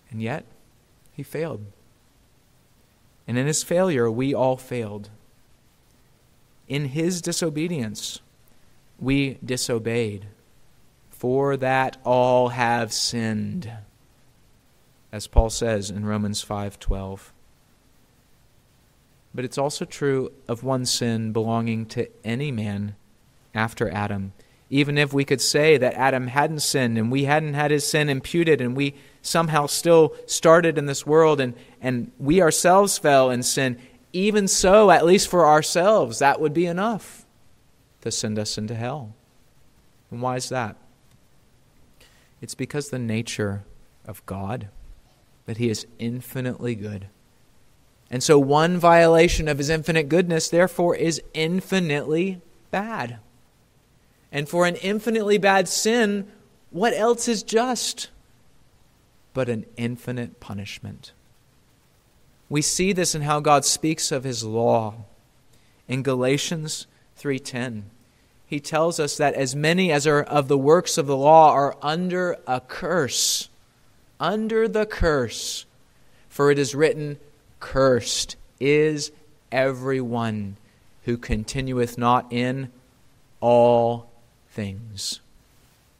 [0.10, 0.46] And yet,
[1.12, 1.66] he failed.
[3.28, 5.10] And in his failure, we all failed.
[6.68, 8.22] In his disobedience,
[9.00, 10.28] we disobeyed.
[11.10, 13.72] For that all have sinned.
[15.12, 17.34] As Paul says in Romans 5:12.
[19.34, 22.96] But it's also true of one sin belonging to any man
[23.54, 24.34] after Adam
[24.70, 28.08] even if we could say that Adam hadn't sinned and we hadn't had his sin
[28.08, 33.42] imputed and we somehow still started in this world and, and we ourselves fell in
[33.42, 33.80] sin,
[34.14, 37.26] even so, at least for ourselves, that would be enough
[38.02, 39.14] to send us into hell.
[40.12, 40.76] And why is that?
[42.42, 43.64] It's because the nature
[44.06, 44.70] of God,
[45.46, 47.08] that He is infinitely good.
[48.12, 52.42] And so, one violation of His infinite goodness, therefore, is infinitely
[52.72, 53.20] bad.
[54.32, 56.28] And for an infinitely bad sin,
[56.72, 58.10] what else is just
[59.34, 61.12] but an infinite punishment?
[62.50, 64.96] We see this in how God speaks of his law.
[65.88, 67.84] In Galatians 3:10,
[68.46, 71.78] he tells us that as many as are of the works of the law are
[71.82, 73.50] under a curse,
[74.20, 75.66] under the curse,
[76.28, 77.20] for it is written,
[77.60, 79.12] cursed is
[79.52, 80.58] everyone
[81.04, 82.72] who continueth not in
[83.40, 84.10] all
[84.52, 85.22] things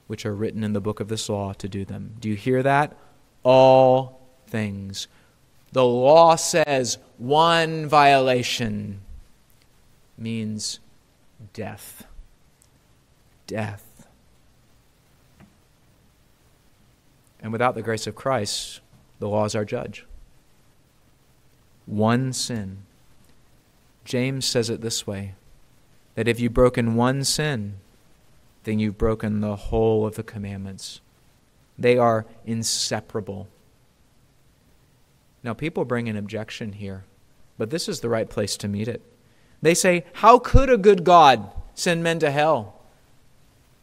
[0.08, 2.16] which are written in the book of this law to do them.
[2.20, 2.96] Do you hear that?
[3.44, 5.08] All things.
[5.72, 9.02] The law says one violation
[10.18, 10.80] means
[11.54, 12.06] death.
[13.46, 14.08] Death.
[17.42, 18.82] And without the grace of Christ,
[19.20, 20.06] the law is our judge.
[21.90, 22.84] One sin.
[24.06, 25.34] James says it this way
[26.14, 27.76] that if you've broken one sin,
[28.64, 31.02] then you've broken the whole of the commandments.
[31.80, 33.48] They are inseparable.
[35.42, 37.06] Now, people bring an objection here,
[37.58, 39.02] but this is the right place to meet it.
[39.62, 42.76] They say, How could a good God send men to hell?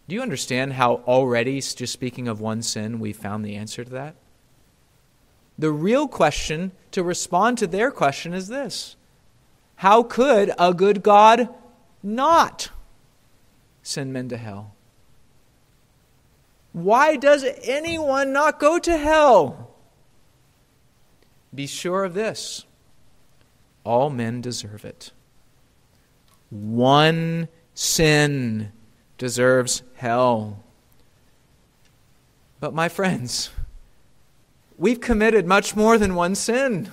[0.06, 3.90] Do you understand how already, just speaking of one sin, we found the answer to
[3.90, 4.14] that?
[5.58, 8.96] The real question to respond to their question is this
[9.76, 11.48] How could a good God
[12.02, 12.70] not
[13.86, 14.74] send men to hell.
[16.72, 19.70] Why does anyone not go to hell?
[21.54, 22.64] Be sure of this
[23.84, 25.12] all men deserve it.
[26.50, 28.72] One sin
[29.16, 30.64] deserves hell.
[32.58, 33.50] But, my friends,
[34.78, 36.90] we've committed much more than one sin.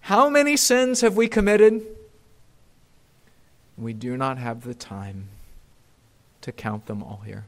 [0.00, 1.84] How many sins have we committed?
[3.76, 5.28] We do not have the time
[6.40, 7.44] to count them all here.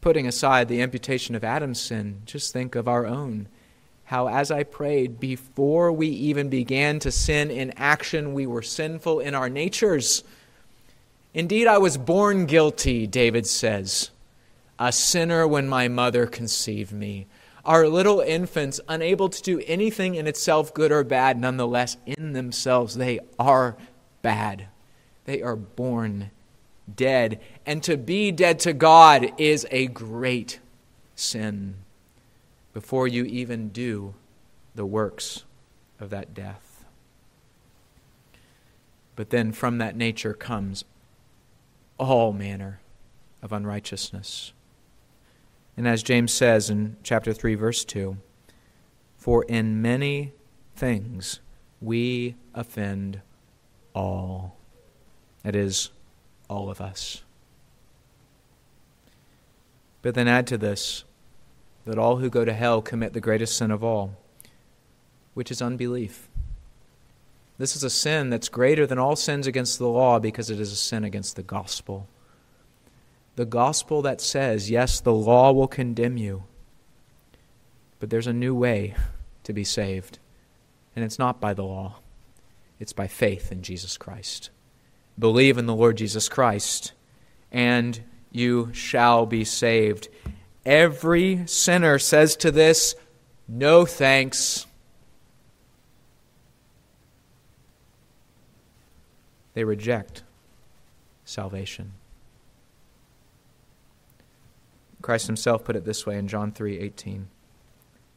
[0.00, 3.48] Putting aside the imputation of Adam's sin, just think of our own.
[4.04, 9.20] How, as I prayed, before we even began to sin in action, we were sinful
[9.20, 10.24] in our natures.
[11.34, 14.10] Indeed, I was born guilty, David says,
[14.78, 17.26] a sinner when my mother conceived me.
[17.64, 21.38] are little infants, unable to do anything in itself, good or bad.
[21.38, 23.76] Nonetheless, in themselves, they are
[24.22, 24.68] bad.
[25.26, 26.30] They are born
[26.96, 27.40] dead.
[27.66, 30.60] And to be dead to God is a great
[31.14, 31.74] sin
[32.72, 34.14] before you even do
[34.74, 35.44] the works
[36.00, 36.84] of that death.
[39.16, 40.84] But then from that nature comes
[41.98, 42.80] all manner
[43.42, 44.52] of unrighteousness.
[45.78, 48.16] And as James says in chapter 3, verse 2,
[49.16, 50.32] for in many
[50.74, 51.38] things
[51.80, 53.20] we offend
[53.94, 54.56] all.
[55.44, 55.90] That is,
[56.48, 57.22] all of us.
[60.02, 61.04] But then add to this
[61.84, 64.16] that all who go to hell commit the greatest sin of all,
[65.34, 66.28] which is unbelief.
[67.56, 70.72] This is a sin that's greater than all sins against the law because it is
[70.72, 72.08] a sin against the gospel.
[73.38, 76.42] The gospel that says, yes, the law will condemn you,
[78.00, 78.96] but there's a new way
[79.44, 80.18] to be saved.
[80.96, 82.00] And it's not by the law,
[82.80, 84.50] it's by faith in Jesus Christ.
[85.16, 86.94] Believe in the Lord Jesus Christ,
[87.52, 88.00] and
[88.32, 90.08] you shall be saved.
[90.66, 92.96] Every sinner says to this,
[93.46, 94.66] No thanks.
[99.54, 100.24] They reject
[101.24, 101.92] salvation.
[105.08, 107.28] Christ himself put it this way in John 3:18.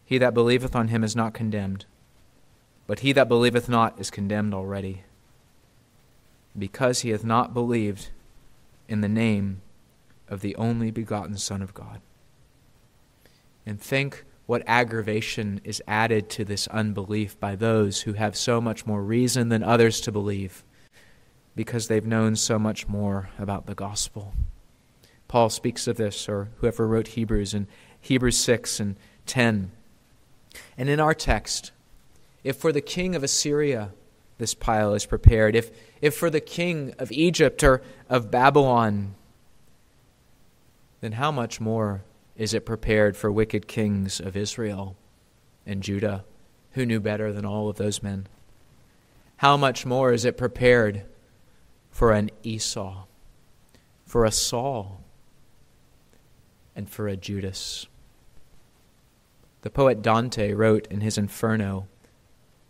[0.03, 1.85] He that believeth on him is not condemned,
[2.85, 5.03] but he that believeth not is condemned already
[6.59, 8.09] because he hath not believed
[8.89, 9.61] in the name
[10.27, 12.01] of the only begotten Son of God.
[13.65, 18.85] And think what aggravation is added to this unbelief by those who have so much
[18.85, 20.65] more reason than others to believe
[21.55, 24.33] because they've known so much more about the gospel.
[25.31, 27.67] Paul speaks of this, or whoever wrote Hebrews in
[28.01, 29.71] Hebrews 6 and 10.
[30.77, 31.71] And in our text,
[32.43, 33.91] if for the king of Assyria
[34.39, 39.15] this pile is prepared, if, if for the king of Egypt or of Babylon,
[40.99, 42.03] then how much more
[42.35, 44.97] is it prepared for wicked kings of Israel
[45.65, 46.25] and Judah,
[46.71, 48.27] who knew better than all of those men?
[49.37, 51.03] How much more is it prepared
[51.89, 53.05] for an Esau,
[54.05, 55.01] for a Saul,
[56.75, 57.87] and for a Judas?
[59.61, 61.87] The poet Dante wrote in his Inferno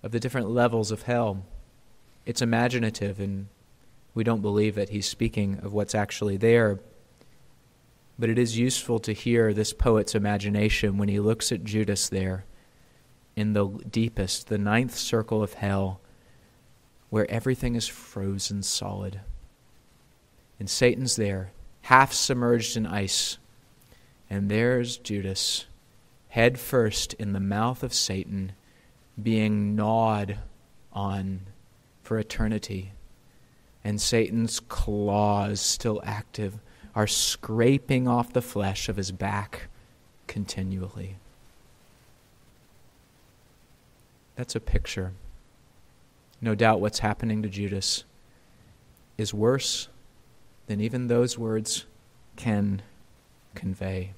[0.04, 1.46] of the different levels of hell
[2.26, 3.48] it's imaginative, and
[4.14, 6.80] we don't believe that he's speaking of what's actually there.
[8.20, 12.46] But it is useful to hear this poet's imagination when he looks at Judas there
[13.36, 16.02] in the deepest, the ninth circle of hell,
[17.10, 19.22] where everything is frozen solid.
[20.60, 23.40] And Satan's there, half submerged in ice.
[24.32, 25.65] And there's Judas,
[26.30, 28.54] head first in the mouth of Satan,
[29.22, 30.38] being gnawed
[30.94, 31.41] on
[32.02, 32.94] for eternity.
[33.84, 36.60] And Satan's claws, still active,
[36.96, 39.67] are scraping off the flesh of his back
[40.28, 41.17] continually.
[44.38, 45.12] That's a picture.
[46.39, 48.06] No doubt what's happening to Judas
[49.17, 49.89] is worse
[50.67, 51.86] than even those words
[52.38, 52.82] can
[53.56, 54.13] convey.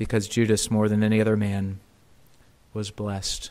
[0.00, 1.78] Because Judas, more than any other man,
[2.72, 3.50] was blessed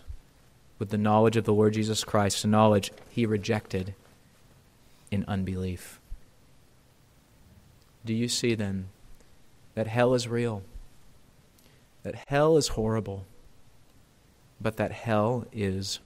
[0.80, 3.94] with the knowledge of the Lord Jesus Christ, a knowledge he rejected
[5.12, 6.00] in unbelief.
[8.04, 8.88] Do you see then
[9.76, 10.64] that hell is real?
[12.02, 13.26] That hell is horrible,
[14.60, 16.00] but that hell is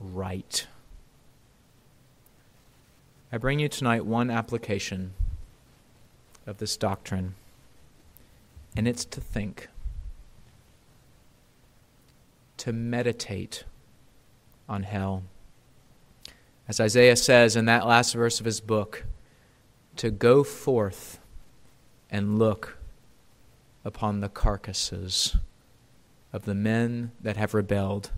[0.00, 0.66] right.
[3.30, 5.12] I bring you tonight one application
[6.48, 7.36] of this doctrine,
[8.78, 9.66] and it's to think,
[12.56, 13.64] to meditate
[14.68, 15.24] on hell.
[16.68, 19.04] As Isaiah says in that last verse of his book,
[19.96, 21.18] to go forth
[22.08, 22.78] and look
[23.84, 25.36] upon the carcasses
[26.32, 28.12] of the men that have rebelled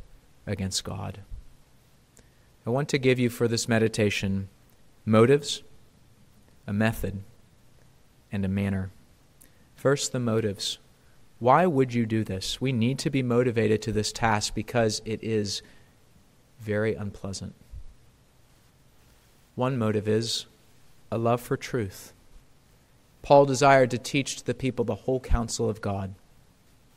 [0.47, 1.21] against God.
[2.67, 4.51] I want to give you for this meditation
[5.07, 5.63] motives,
[6.67, 7.23] a method,
[8.31, 8.91] and a manner.
[9.81, 10.77] First, the motives.
[11.39, 12.61] Why would you do this?
[12.61, 15.63] We need to be motivated to this task because it is
[16.61, 17.55] very unpleasant.
[19.55, 20.45] One motive is
[21.11, 22.13] a love for truth.
[23.23, 26.15] Paul desired to teach to the people the whole counsel of God.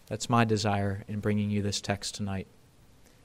[0.08, 2.48] That's my desire in bringing you this text tonight.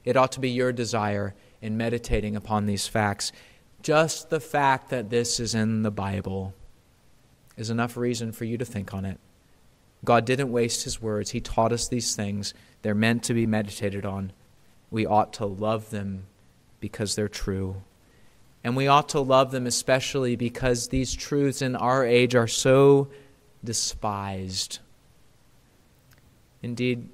[0.05, 3.33] It ought to be your desire in meditating upon these facts.
[3.83, 6.53] Just the fact that this is in the Bible
[7.57, 9.19] is enough reason for you to think on it
[10.03, 11.31] God didn't waste his words.
[11.31, 12.53] He taught us these things.
[12.81, 14.31] They're meant to be meditated on.
[14.91, 16.25] We ought to love them
[16.79, 17.83] because they're true.
[18.63, 23.09] And we ought to love them especially because these truths in our age are so
[23.63, 24.79] despised.
[26.61, 27.09] Indeed,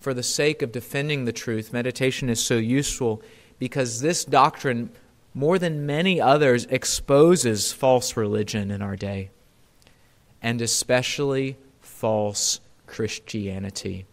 [0.00, 3.22] for the sake of defending the truth, meditation is so useful
[3.58, 4.90] because this doctrine,
[5.34, 9.30] more than many others, exposes false religion in our day,
[10.42, 14.06] and especially false Christianity.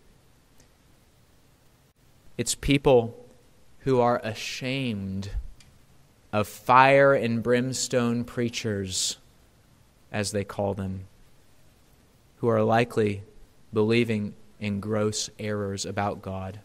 [2.37, 3.25] It's people
[3.79, 5.31] who are ashamed
[6.31, 9.17] of fire and brimstone preachers,
[10.11, 11.07] as they call them,
[12.37, 13.23] who are likely
[13.73, 16.59] believing in gross errors about God.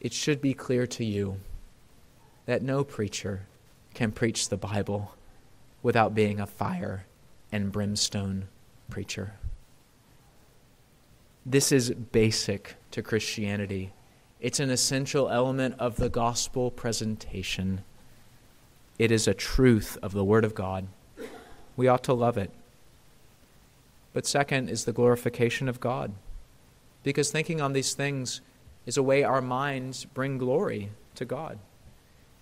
[0.00, 1.40] It should be clear to you
[2.44, 3.46] that no preacher
[3.94, 5.14] can preach the Bible
[5.82, 7.06] without being a fire
[7.52, 8.48] and brimstone
[8.90, 9.34] preacher.
[11.46, 13.92] This is basic to Christianity.
[14.40, 17.82] It's an essential element of the gospel presentation.
[18.98, 20.86] It is a truth of the Word of God.
[21.76, 22.50] We ought to love it.
[24.12, 26.12] But second is the glorification of God.
[27.02, 28.40] Because thinking on these things
[28.86, 31.58] is a way our minds bring glory to God.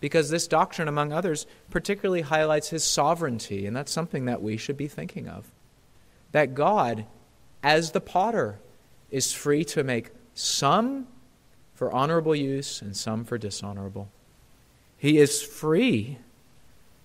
[0.03, 4.77] Because this doctrine, among others, particularly highlights his sovereignty, and that's something that we should
[4.77, 5.47] be thinking of.
[6.33, 7.07] That God,
[7.63, 8.59] as the potter,
[9.13, 11.07] is free to make some
[11.77, 14.09] for honorable use and some for dishonorable.
[14.99, 16.19] He is free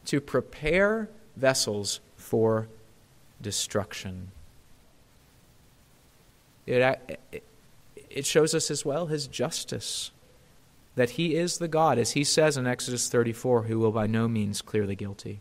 [0.06, 2.68] to prepare vessels for
[3.40, 4.32] destruction.
[6.66, 7.20] It,
[8.10, 10.10] it shows us as well his justice,
[10.98, 14.28] that he is the God, as he says in Exodus 34, who will by no
[14.28, 15.40] means clear the guilty.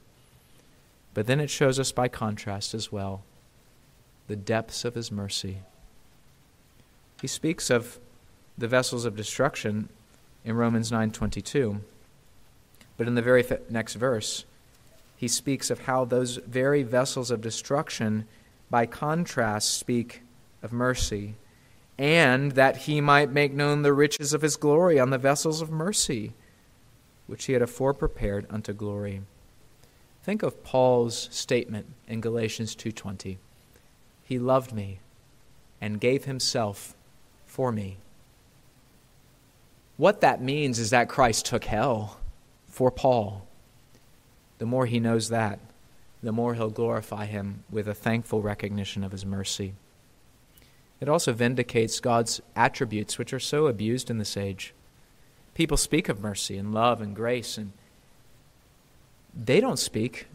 [1.14, 3.24] But then it shows us by contrast as well
[4.28, 5.58] the depths of his mercy
[7.20, 7.98] he speaks of
[8.58, 9.88] the vessels of destruction
[10.44, 11.80] in Romans 9:22.
[12.96, 14.44] But in the very next verse,
[15.16, 18.26] he speaks of how those very vessels of destruction
[18.70, 20.22] by contrast speak
[20.62, 21.34] of mercy
[21.98, 25.70] and that he might make known the riches of his glory on the vessels of
[25.70, 26.32] mercy
[27.26, 29.22] which he had afore prepared unto glory.
[30.22, 33.38] Think of Paul's statement in Galatians 2:20.
[34.24, 35.00] He loved me
[35.80, 36.96] and gave himself
[37.44, 37.98] for me.
[39.96, 42.18] What that means is that Christ took hell
[42.68, 43.46] for Paul.
[44.58, 45.58] The more he knows that,
[46.22, 49.74] the more he'll glorify him with a thankful recognition of his mercy.
[51.00, 54.72] It also vindicates God's attributes, which are so abused in this age.
[55.54, 57.72] People speak of mercy and love and grace, and
[59.34, 60.26] they don't speak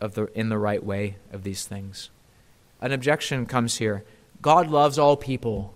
[0.00, 2.10] of the, in the right way of these things.
[2.80, 4.04] An objection comes here
[4.40, 5.72] God loves all people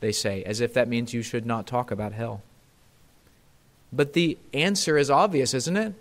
[0.00, 2.42] they say, as if that means you should not talk about hell.
[3.92, 5.94] But the answer is obvious, isn't it?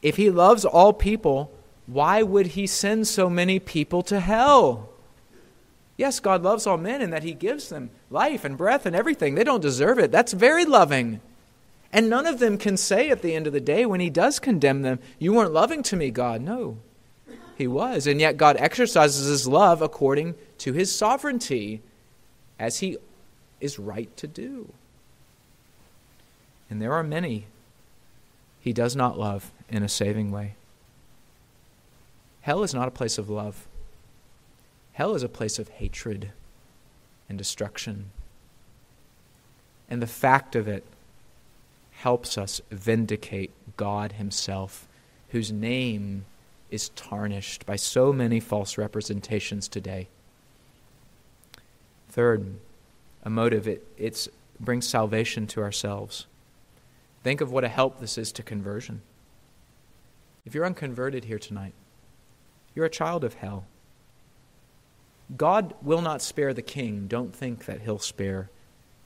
[0.00, 1.50] If he loves all people,
[1.86, 4.88] why would he send so many people to hell?
[5.98, 9.34] Yes, God loves all men and that he gives them life and breath and everything.
[9.34, 10.12] They don't deserve it.
[10.12, 11.20] That's very loving.
[11.92, 14.38] And none of them can say at the end of the day, when he does
[14.38, 16.40] condemn them, You weren't loving to me, God.
[16.40, 16.78] No,
[17.56, 18.06] he was.
[18.06, 21.82] And yet God exercises his love according to his sovereignty
[22.58, 22.96] as he
[23.60, 24.72] is right to do.
[26.70, 27.46] And there are many
[28.60, 30.54] he does not love in a saving way.
[32.42, 33.66] Hell is not a place of love,
[34.98, 36.32] hell is a place of hatred
[37.28, 38.10] and destruction.
[39.88, 40.82] And the fact of it
[41.92, 44.88] helps us vindicate God Himself,
[45.28, 46.24] whose name
[46.72, 50.08] is tarnished by so many false representations today.
[52.08, 52.56] Third,
[53.22, 54.28] a motive, it it's,
[54.58, 56.26] brings salvation to ourselves.
[57.22, 59.02] Think of what a help this is to conversion.
[60.44, 61.74] If you're unconverted here tonight,
[62.74, 63.64] you're a child of hell.
[65.36, 67.06] God will not spare the king.
[67.06, 68.48] Don't think that he'll spare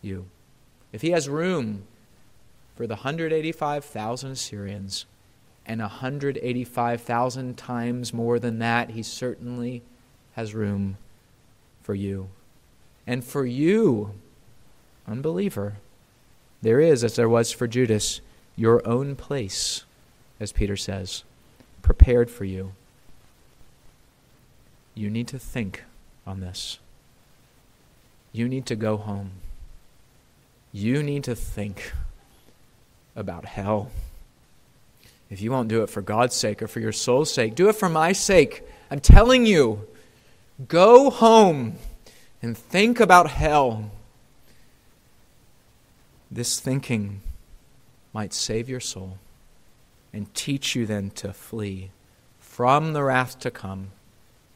[0.01, 0.27] you.
[0.93, 1.85] If he has room
[2.77, 5.07] for the 185,000 Assyrians
[5.67, 9.83] and 185,000 times more than that, he certainly
[10.35, 10.97] has room
[11.83, 12.29] for you.
[13.07, 14.13] And for you,
[15.07, 15.75] unbeliever,
[16.63, 18.21] there is, as there was for Judas,
[18.55, 19.85] your own place,
[20.39, 21.25] as Peter says,
[21.83, 22.73] prepared for you.
[24.95, 25.85] You need to think
[26.27, 26.79] on this.
[28.33, 29.33] You need to go home.
[30.73, 31.93] You need to think
[33.15, 33.91] about hell.
[35.29, 37.77] If you won't do it for God's sake or for your soul's sake, do it
[37.77, 38.63] for my sake.
[38.91, 39.87] I'm telling you,
[40.69, 41.77] go home
[42.43, 43.91] and think about hell.
[46.31, 47.21] This thinking
[48.13, 49.19] might save your soul
[50.13, 51.91] and teach you then to flee
[52.39, 53.93] from the wrath to come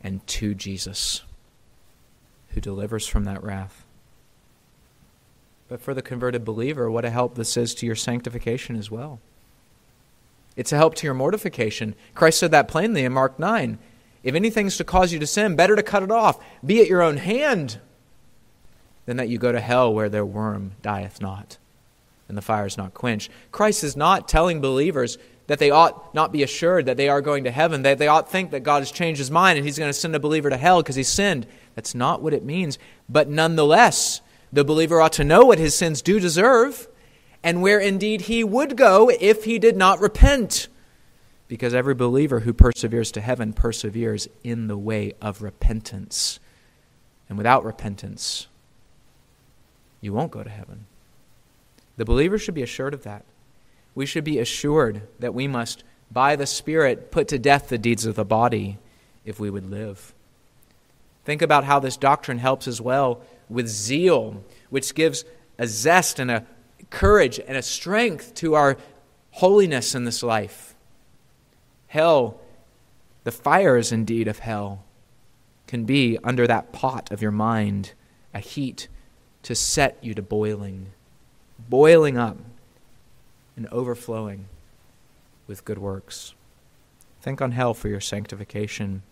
[0.03, 1.23] and to Jesus,
[2.57, 3.85] who delivers from that wrath.
[5.69, 9.21] But for the converted believer, what a help this is to your sanctification as well.
[10.57, 11.95] It's a help to your mortification.
[12.15, 13.79] Christ said that plainly in Mark 9.
[14.23, 16.43] If anything's to cause you to sin, better to cut it off.
[16.65, 17.79] Be at your own hand
[19.05, 21.59] than that you go to hell where their worm dieth not
[22.27, 23.31] and the fire is not quenched.
[23.53, 27.45] Christ is not telling believers that they ought not be assured that they are going
[27.45, 29.89] to heaven, that they ought think that God has changed his mind and he's going
[29.89, 31.47] to send a believer to hell because he sinned.
[31.75, 32.79] That's not what it means.
[33.09, 34.21] But nonetheless,
[34.53, 36.89] the believer ought to know what his sins do deserve
[37.43, 40.69] and where indeed he would go if he did not repent.
[41.49, 46.41] Because every believer who perseveres to heaven perseveres in the way of repentance.
[47.29, 48.49] And without repentance,
[50.01, 50.87] you won't go to heaven.
[51.97, 53.25] The believer should be assured of that.
[53.97, 55.83] We should be assured that we must,
[56.13, 58.79] by the Spirit, put to death the deeds of the body
[59.25, 60.15] if we would live.
[61.25, 65.25] Think about how this doctrine helps as well with zeal, which gives
[65.59, 66.47] a zest and a
[66.91, 68.77] courage and a strength to our
[69.33, 70.75] holiness in this life.
[71.89, 72.39] Hell,
[73.25, 74.85] the fires indeed of hell,
[75.67, 77.95] can be under that pot of your mind
[78.35, 78.89] a heat
[79.43, 80.93] to set you to boiling
[81.59, 82.37] boiling up
[83.57, 84.47] and overflowing
[85.47, 86.35] with good works.
[87.21, 89.03] Think on hell for your sanctification.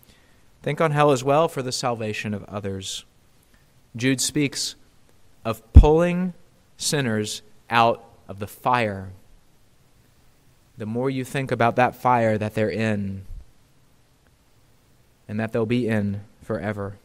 [0.61, 3.05] Think on hell as well for the salvation of others.
[3.95, 4.75] Jude speaks
[5.43, 6.33] of pulling
[6.77, 9.11] sinners out of the fire.
[10.77, 13.25] The more you think about that fire that they're in
[15.27, 16.97] and that they'll be in forever,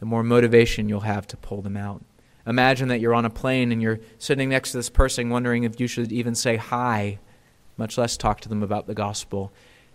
[0.00, 2.02] the more motivation you'll have to pull them out.
[2.46, 5.78] Imagine that you're on a plane and you're sitting next to this person wondering if
[5.78, 7.18] you should even say hi,
[7.76, 9.52] much less talk to them about the gospel.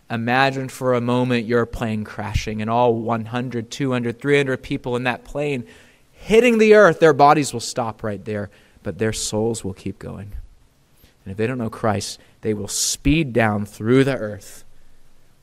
[0.09, 5.25] Imagine for a moment your plane crashing and all 100, 200, 300 people in that
[5.25, 5.65] plane
[6.13, 6.99] hitting the earth.
[6.99, 8.49] Their bodies will stop right there,
[8.83, 10.31] but their souls will keep going.
[11.25, 14.63] And if they don't know Christ, they will speed down through the earth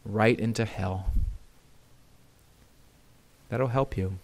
[0.06, 1.10] right into hell.
[3.50, 4.18] That'll help you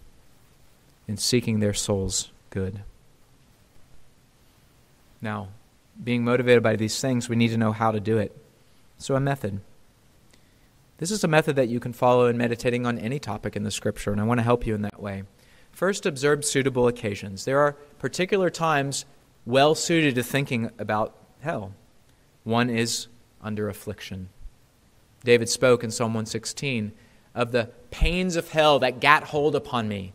[1.07, 2.83] in seeking their souls good.
[5.21, 5.49] Now,
[6.03, 8.35] being motivated by these things, we need to know how to do it.
[8.99, 9.61] So, a method.
[10.99, 13.71] This is a method that you can follow in meditating on any topic in the
[13.71, 15.23] Scripture, and I want to help you in that way.
[15.71, 17.45] First, observe suitable occasions.
[17.45, 19.05] There are particular times
[19.45, 21.73] well suited to thinking about hell.
[22.43, 23.07] One is
[23.41, 24.29] under affliction.
[25.23, 26.91] David spoke in Psalm 116
[27.33, 30.13] of the pains of hell that gat hold upon me.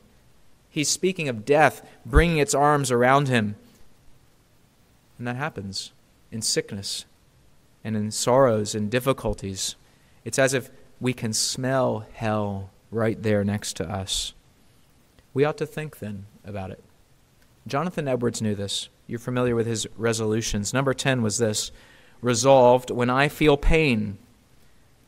[0.76, 3.56] He's speaking of death bringing its arms around him.
[5.16, 5.92] And that happens
[6.30, 7.06] in sickness
[7.82, 9.74] and in sorrows and difficulties.
[10.22, 10.68] It's as if
[11.00, 14.34] we can smell hell right there next to us.
[15.32, 16.84] We ought to think then about it.
[17.66, 18.90] Jonathan Edwards knew this.
[19.06, 20.74] You're familiar with his resolutions.
[20.74, 21.72] Number 10 was this
[22.20, 24.18] resolved, when I feel pain,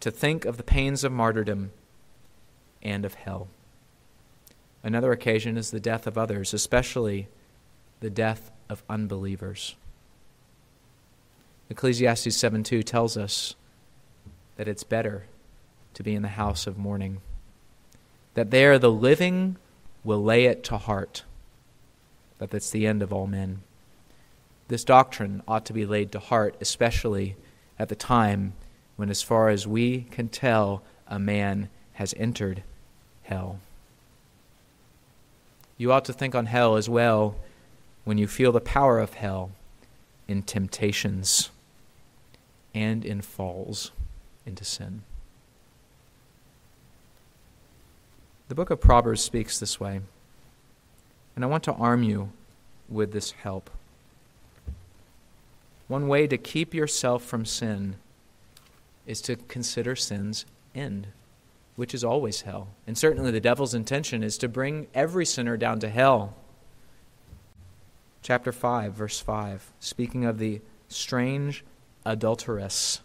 [0.00, 1.72] to think of the pains of martyrdom
[2.82, 3.48] and of hell.
[4.89, 7.28] Another occasion is the death of others, especially
[8.01, 9.76] the death of unbelievers.
[11.68, 13.55] Ecclesiastes 7:2 tells us
[14.57, 15.26] that it's better
[15.93, 17.20] to be in the house of mourning.
[18.32, 19.59] That there the living
[20.05, 21.22] will lay it to heart
[22.39, 23.61] that that's the end of all men.
[24.68, 27.36] This doctrine ought to be laid to heart, especially
[27.78, 28.55] at the time
[28.97, 32.62] when, as far as we can tell, a man has entered
[33.24, 33.61] hell.
[35.79, 37.37] You ought to think on hell as well
[38.05, 39.53] when you feel the power of hell
[40.26, 41.51] in temptations
[42.74, 43.93] and in falls
[44.45, 45.03] into sin.
[48.49, 50.01] The book of Proverbs speaks this way,
[51.37, 52.33] and I want to arm you
[52.89, 53.70] with this help.
[55.87, 57.97] One way to keep yourself from sin
[59.07, 61.09] is to consider sin's end
[61.79, 62.66] which is always hell.
[62.89, 66.35] And certainly the devil's intention is to bring every sinner down to hell.
[68.20, 71.64] Chapter 5, verse 5, speaking of the strange
[72.05, 73.01] adulteress.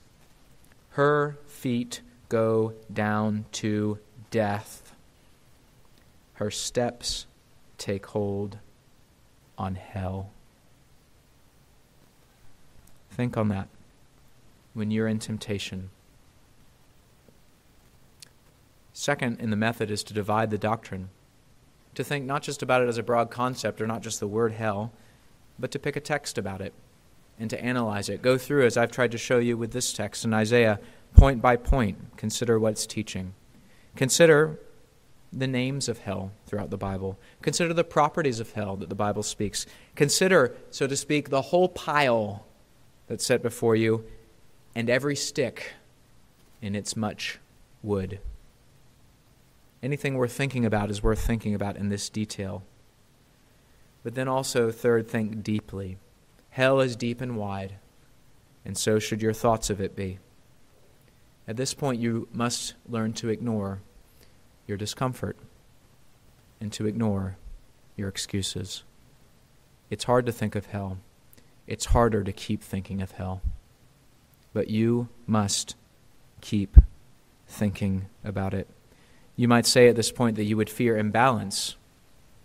[0.89, 3.99] Her feet go down to
[4.31, 4.95] death,
[6.33, 7.27] her steps
[7.77, 8.57] take hold
[9.55, 10.31] on hell.
[13.11, 13.67] Think on that.
[14.73, 15.91] when you're in temptation.
[18.93, 21.09] Second, in the method, is to divide the doctrine.
[21.95, 24.53] To think not just about it as a broad concept or not just the word
[24.53, 24.93] hell,
[25.59, 26.73] but to pick a text about it
[27.39, 28.21] and to analyze it.
[28.21, 30.79] Go through, as I've tried to show you with this text in Isaiah,
[31.15, 32.17] point by point.
[32.17, 33.33] Consider what it's teaching.
[33.95, 34.59] Consider
[35.31, 37.17] the names of hell throughout the Bible.
[37.41, 39.65] Consider the properties of hell that the Bible speaks.
[39.95, 42.45] Consider, so to speak, the whole pile
[43.07, 44.05] that's set before you
[44.75, 45.73] and every stick
[46.61, 47.39] in its much
[47.81, 48.19] wood.
[49.83, 52.63] Anything worth thinking about is worth thinking about in this detail.
[54.01, 55.97] But then also, third, think deeply.
[56.51, 57.75] Hell is deep and wide,
[58.63, 60.19] and so should your thoughts of it be.
[61.47, 63.81] At this point, you must learn to ignore
[64.67, 65.35] your discomfort
[66.61, 67.35] and to ignore
[67.97, 68.83] your excuses.
[69.89, 70.99] It's hard to think of hell.
[71.67, 73.41] It's harder to keep thinking of hell.
[74.53, 75.75] But you must
[76.39, 76.77] keep
[77.47, 78.69] thinking about it.
[79.35, 81.75] You might say at this point that you would fear imbalance.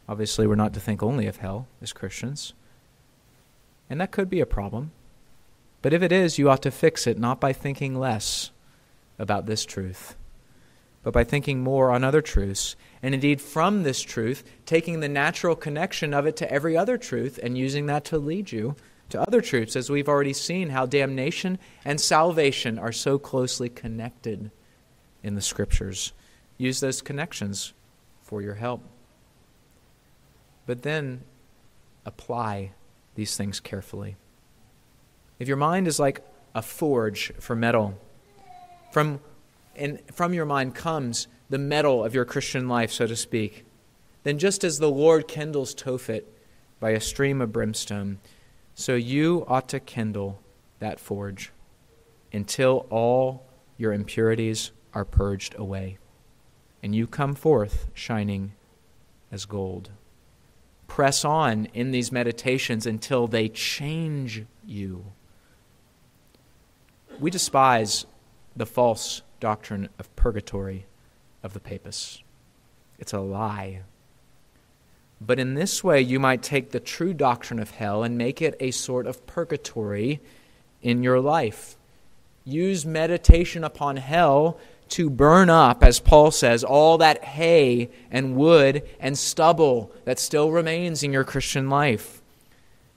[0.09, 2.55] Obviously, we're not to think only of hell as Christians.
[3.91, 4.93] And that could be a problem.
[5.83, 8.51] But if it is, you ought to fix it not by thinking less
[9.19, 10.17] about this truth,
[11.03, 12.75] but by thinking more on other truths.
[13.03, 17.39] And indeed, from this truth, taking the natural connection of it to every other truth
[17.43, 18.77] and using that to lead you
[19.11, 24.51] to other truths, as we've already seen how damnation and salvation are so closely connected
[25.23, 26.13] in the Scriptures.
[26.59, 27.73] Use those connections
[28.21, 28.83] for your help.
[30.67, 31.23] But then
[32.05, 32.73] apply
[33.15, 34.17] these things carefully.
[35.39, 36.21] If your mind is like
[36.55, 37.99] a forge for metal,
[38.93, 39.21] from,
[39.77, 43.65] and from your mind comes the metal of your Christian life, so to speak,
[44.25, 46.25] then just as the Lord kindles Tophet
[46.81, 48.19] by a stream of brimstone,
[48.75, 50.41] so you ought to kindle
[50.81, 51.53] that forge
[52.33, 53.47] until all
[53.77, 55.99] your impurities are purged away
[56.83, 58.53] and you come forth shining
[59.31, 59.91] as gold.
[60.87, 65.05] Press on in these meditations until they change you.
[67.21, 68.07] We despise
[68.57, 70.87] the false doctrine of purgatory
[71.43, 72.23] of the papists.
[72.99, 73.83] It's a lie.
[75.21, 78.57] But in this way, you might take the true doctrine of hell and make it
[78.61, 80.21] a sort of purgatory
[80.81, 81.77] in your life.
[82.45, 84.59] Use meditation upon hell
[84.91, 90.51] to burn up, as Paul says, all that hay and wood and stubble that still
[90.51, 92.23] remains in your Christian life,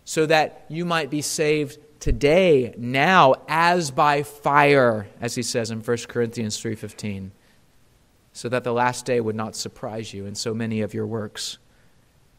[0.05, 5.81] so that you might be saved today, now, as by fire, as he says in
[5.81, 7.31] 1 Corinthians 3:15,
[8.33, 11.57] so that the last day would not surprise you and so many of your works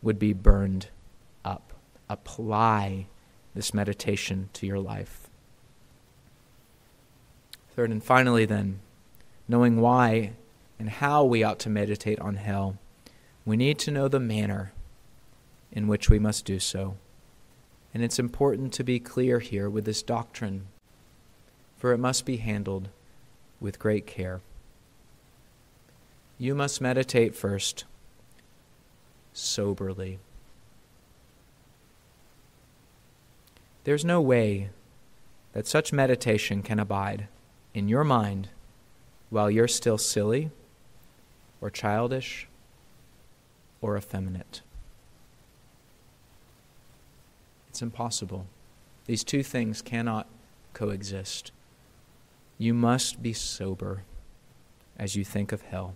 [0.03, 0.89] would be burned
[1.45, 1.73] up.
[2.09, 3.07] Apply
[3.55, 5.29] this meditation to your life.
[7.77, 8.81] Third and finally, then,
[9.53, 10.33] knowing why
[10.79, 12.79] and how we ought to meditate on hell,
[13.45, 14.73] we need to know the manner
[15.71, 16.97] in which we must do so.
[17.93, 20.69] And it's important to be clear here with this doctrine,
[21.77, 22.89] for it must be handled
[23.61, 24.41] with great care.
[26.39, 27.85] You must meditate first
[29.35, 30.19] soberly.
[33.85, 34.71] There's no way
[35.53, 37.29] that such meditation can abide
[37.75, 38.49] in your mind
[39.33, 40.51] while you're still silly
[41.63, 42.47] or childish
[43.81, 44.61] or effeminate.
[47.71, 48.45] It's impossible.
[49.07, 50.29] These two things cannot
[50.75, 51.51] coexist.
[52.59, 54.03] You must be sober
[54.99, 55.95] as you think of hell.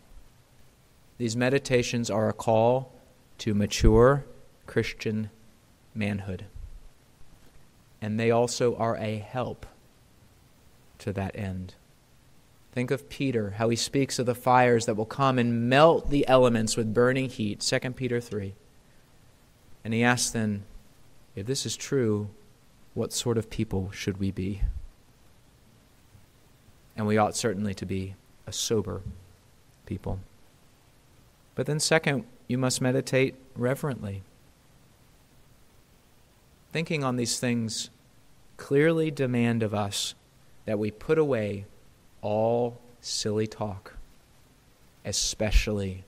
[1.18, 2.91] These meditations are a call
[3.39, 4.24] to mature
[4.64, 5.28] Christian
[5.95, 6.47] manhood,
[8.01, 9.66] and they also are a help
[11.01, 11.74] to that end.
[12.77, 16.29] Think of Peter, how he speaks of the fires that will come and melt the
[16.29, 18.53] elements with burning heat, 2 Peter 3.
[19.83, 20.62] And he asks then,
[21.35, 22.29] if this is true,
[22.93, 24.61] what sort of people should we be?
[26.95, 28.14] And we ought certainly to be
[28.47, 29.01] a sober
[29.87, 30.18] people.
[31.55, 34.22] But then, second, you must meditate reverently.
[36.72, 37.89] Thinking on these things
[38.59, 40.14] clearly demand of us
[40.66, 41.64] that we put away
[42.27, 43.95] all silly talk,
[45.05, 46.03] especially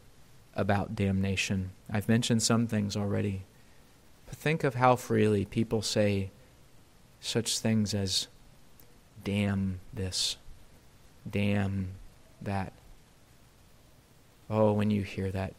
[0.57, 1.71] about damnation.
[1.89, 3.43] I've mentioned some things already.
[4.27, 6.31] But think of how freely people say
[7.21, 8.27] such things as,
[9.23, 10.39] damn this,
[11.31, 11.91] damn
[12.43, 12.73] that.
[14.51, 15.55] Oh, when you hear that,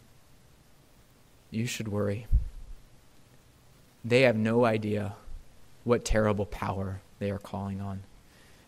[1.51, 2.27] you should worry.
[4.03, 5.13] They have no idea
[5.85, 8.03] what terrible power they are calling on.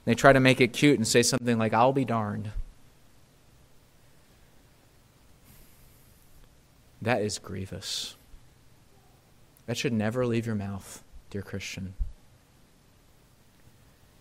[0.06, 2.52] They try to make it cute and say something like, I'll be darned.
[7.02, 8.16] That is grievous.
[9.66, 11.94] That should never leave your mouth, dear Christian.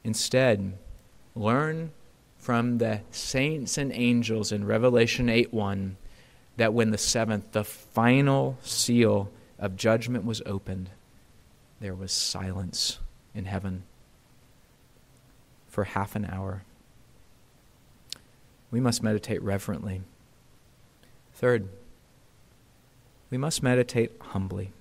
[0.05, 0.75] Instead,
[1.35, 1.93] learn
[2.39, 5.97] from the saints and angels in Revelation 8 1
[6.57, 10.91] that when the seventh, the final seal of judgment was opened,
[11.81, 12.99] there was silence
[13.35, 13.83] in heaven
[15.71, 16.65] for half an hour.
[18.71, 20.03] We must meditate reverently.
[21.35, 21.69] Third,
[23.31, 24.73] we must meditate humbly,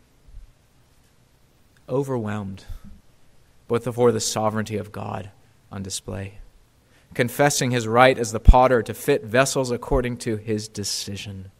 [1.87, 2.65] overwhelmed,
[3.67, 5.29] but before the sovereignty of God
[5.71, 6.39] on display,
[7.13, 11.51] confessing his right as the potter to fit vessels according to his decision,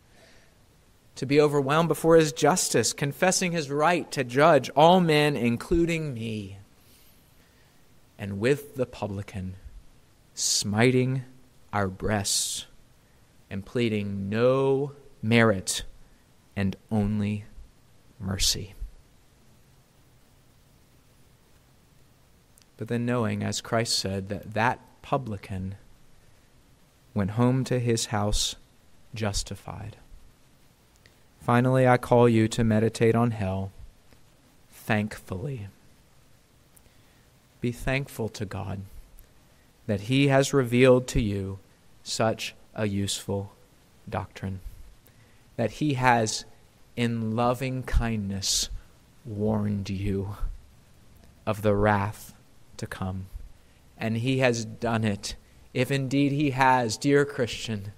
[1.16, 6.59] to be overwhelmed before his justice, confessing his right to judge all men, including me,
[8.20, 9.56] and with the publican,
[10.36, 11.24] smiting
[11.72, 12.66] our breasts
[13.50, 14.92] and pleading no
[15.24, 15.84] merit
[16.56, 17.46] and only
[18.20, 18.76] mercy.
[22.76, 25.76] But then knowing, as Christ said, that that publican
[27.14, 28.56] went home to his house
[29.16, 29.96] justified.
[31.42, 33.72] Finally, I call you to meditate on hell
[34.70, 35.68] thankfully.
[37.62, 38.82] Be thankful to God
[39.88, 41.60] that He has revealed to you
[42.04, 43.52] such a useful
[44.08, 44.60] doctrine,
[45.58, 46.46] that He has
[46.96, 48.70] in loving kindness
[49.26, 50.36] warned you
[51.46, 52.34] of the wrath
[52.78, 53.28] to come.
[53.98, 55.36] And he has done it.
[55.74, 57.92] If indeed he has, dear Christian,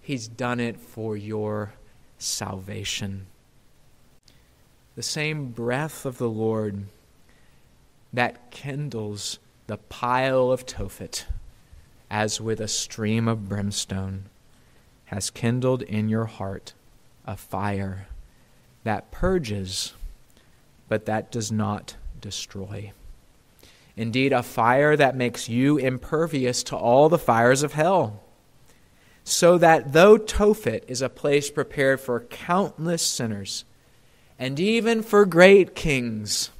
[0.00, 1.74] he's done it for your
[2.18, 3.26] salvation.
[4.96, 6.86] The same breath of the Lord
[8.12, 11.24] that kindles the pile of Tophet
[12.10, 14.24] as with a stream of brimstone
[15.06, 16.72] has kindled in your heart
[17.26, 18.08] a fire
[18.84, 19.92] that purges,
[20.88, 22.92] but that does not destroy.
[23.96, 28.22] Indeed, a fire that makes you impervious to all the fires of hell.
[29.22, 33.64] So that though Tophet is a place prepared for countless sinners,
[34.38, 36.50] and even for great kings,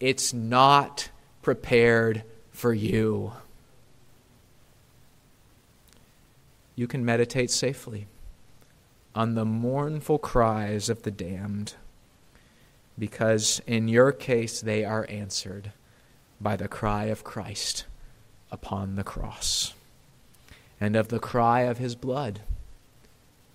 [0.00, 1.10] it's not
[1.42, 3.32] prepared for you.
[6.74, 8.06] You can meditate safely
[9.14, 11.74] on the mournful cries of the damned,
[12.98, 15.72] because in your case they are answered
[16.40, 17.84] by the cry of Christ
[18.50, 19.74] upon the cross,
[20.80, 22.40] and of the cry of his blood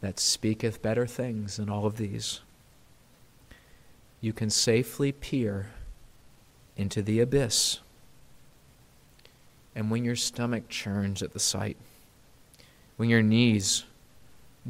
[0.02, 2.42] that speaketh better things than all of these.
[4.22, 5.72] You can safely peer
[6.78, 7.80] into the abyss.
[9.76, 11.78] And when your stomach churns at the sight,
[12.98, 13.84] when your knees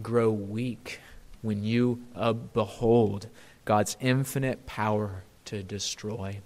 [0.01, 0.99] grow weak
[1.45, 3.27] when you uh, behold
[3.65, 6.39] God's infinite power to destroy.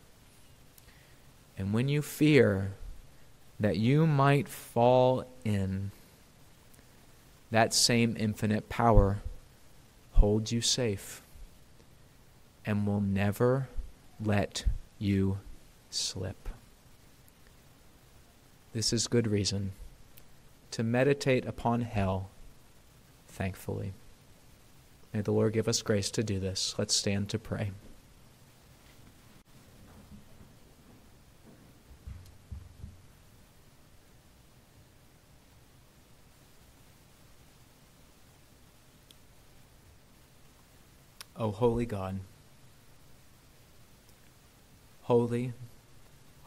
[1.57, 2.73] And when you fear
[3.59, 5.91] that you might fall in,
[7.49, 9.19] that same infinite power
[10.13, 11.21] holds you safe
[12.65, 13.69] and will never
[14.23, 14.65] let
[14.97, 15.39] you
[15.89, 16.49] slip.
[18.73, 19.71] This is good reason
[20.71, 22.29] to meditate upon hell
[23.27, 23.93] thankfully.
[25.13, 26.75] May the Lord give us grace to do this.
[26.77, 27.71] Let's stand to pray.
[41.35, 42.19] O holy God,
[45.03, 45.53] holy,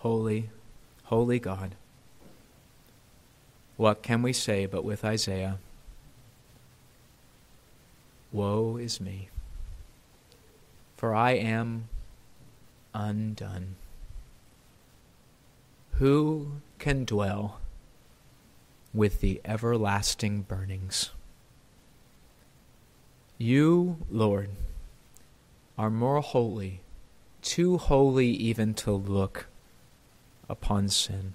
[0.02, 0.50] holy,
[1.04, 1.76] holy God,
[3.76, 5.58] what can we say but with Isaiah?
[8.32, 9.28] Woe is me,
[10.96, 11.88] for I am
[12.92, 13.76] undone.
[15.92, 17.60] Who can dwell
[18.92, 21.10] with the everlasting burnings?
[23.38, 24.50] You, Lord,
[25.78, 26.80] are more holy,
[27.40, 29.46] too holy even to look
[30.48, 31.34] upon sin.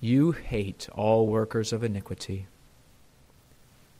[0.00, 2.46] You hate all workers of iniquity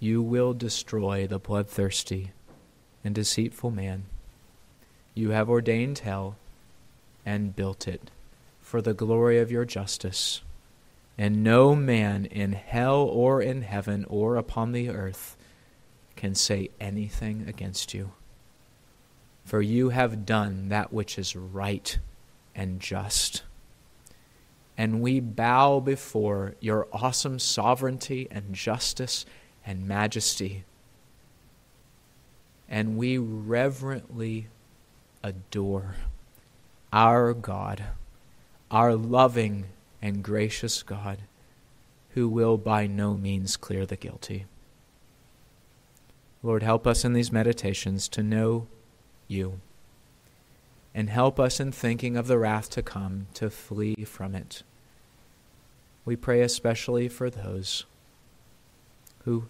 [0.04, 2.32] you will destroy the bloodthirsty
[3.02, 4.04] and deceitful man.
[5.14, 6.36] You have ordained hell
[7.24, 8.10] and built it
[8.60, 10.42] for the glory of your justice.
[11.16, 15.38] And no man in hell or in heaven or upon the earth
[16.16, 18.12] can say anything against you.
[19.46, 21.98] For you have done that which is right
[22.54, 23.42] and just.
[24.76, 29.24] and we bow before your awesome sovereignty and justice
[29.64, 30.64] and majesty.
[32.68, 34.48] And we reverently
[35.22, 35.94] adore
[36.92, 37.84] our God,
[38.70, 39.66] our loving
[40.02, 41.18] and gracious God,
[42.10, 44.46] who will by no means clear the guilty.
[46.42, 48.66] Lord, help us in these meditations to know
[49.28, 49.60] you
[50.94, 54.62] and help us in thinking of the wrath to come to flee from it.
[56.04, 57.84] We pray especially for those
[59.24, 59.46] who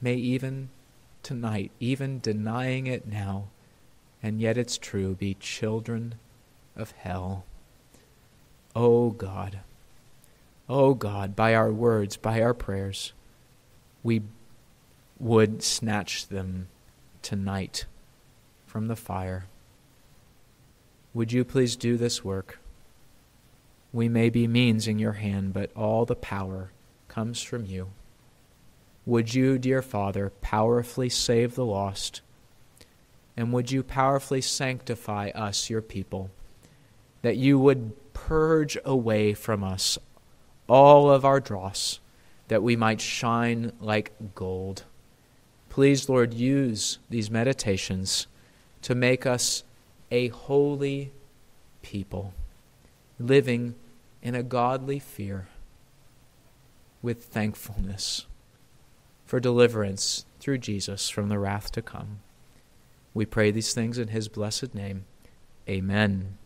[0.00, 0.68] may even
[1.22, 3.48] tonight, even denying it now,
[4.22, 6.14] and yet it's true, be children
[6.76, 7.44] of hell.
[8.76, 9.60] Oh God,
[10.68, 13.12] oh God, by our words, by our prayers,
[14.02, 14.22] we
[15.18, 16.68] would snatch them
[17.22, 17.86] tonight
[18.66, 19.46] from the fire.
[21.12, 22.60] Would you please do this work?
[23.92, 26.70] We may be means in your hand, but all the power
[27.08, 27.90] comes from you.
[29.06, 32.20] Would you, dear Father, powerfully save the lost?
[33.36, 36.30] And would you powerfully sanctify us, your people,
[37.22, 39.98] that you would purge away from us
[40.68, 41.98] all of our dross,
[42.46, 44.84] that we might shine like gold?
[45.68, 48.28] Please, Lord, use these meditations
[48.82, 49.64] to make us
[50.10, 51.12] a holy
[51.82, 52.34] people,
[53.18, 53.74] living
[54.22, 55.48] in a godly fear
[57.02, 58.26] with thankfulness
[59.24, 62.20] for deliverance through Jesus from the wrath to come.
[63.14, 65.04] We pray these things in his blessed name.
[65.68, 66.38] Amen.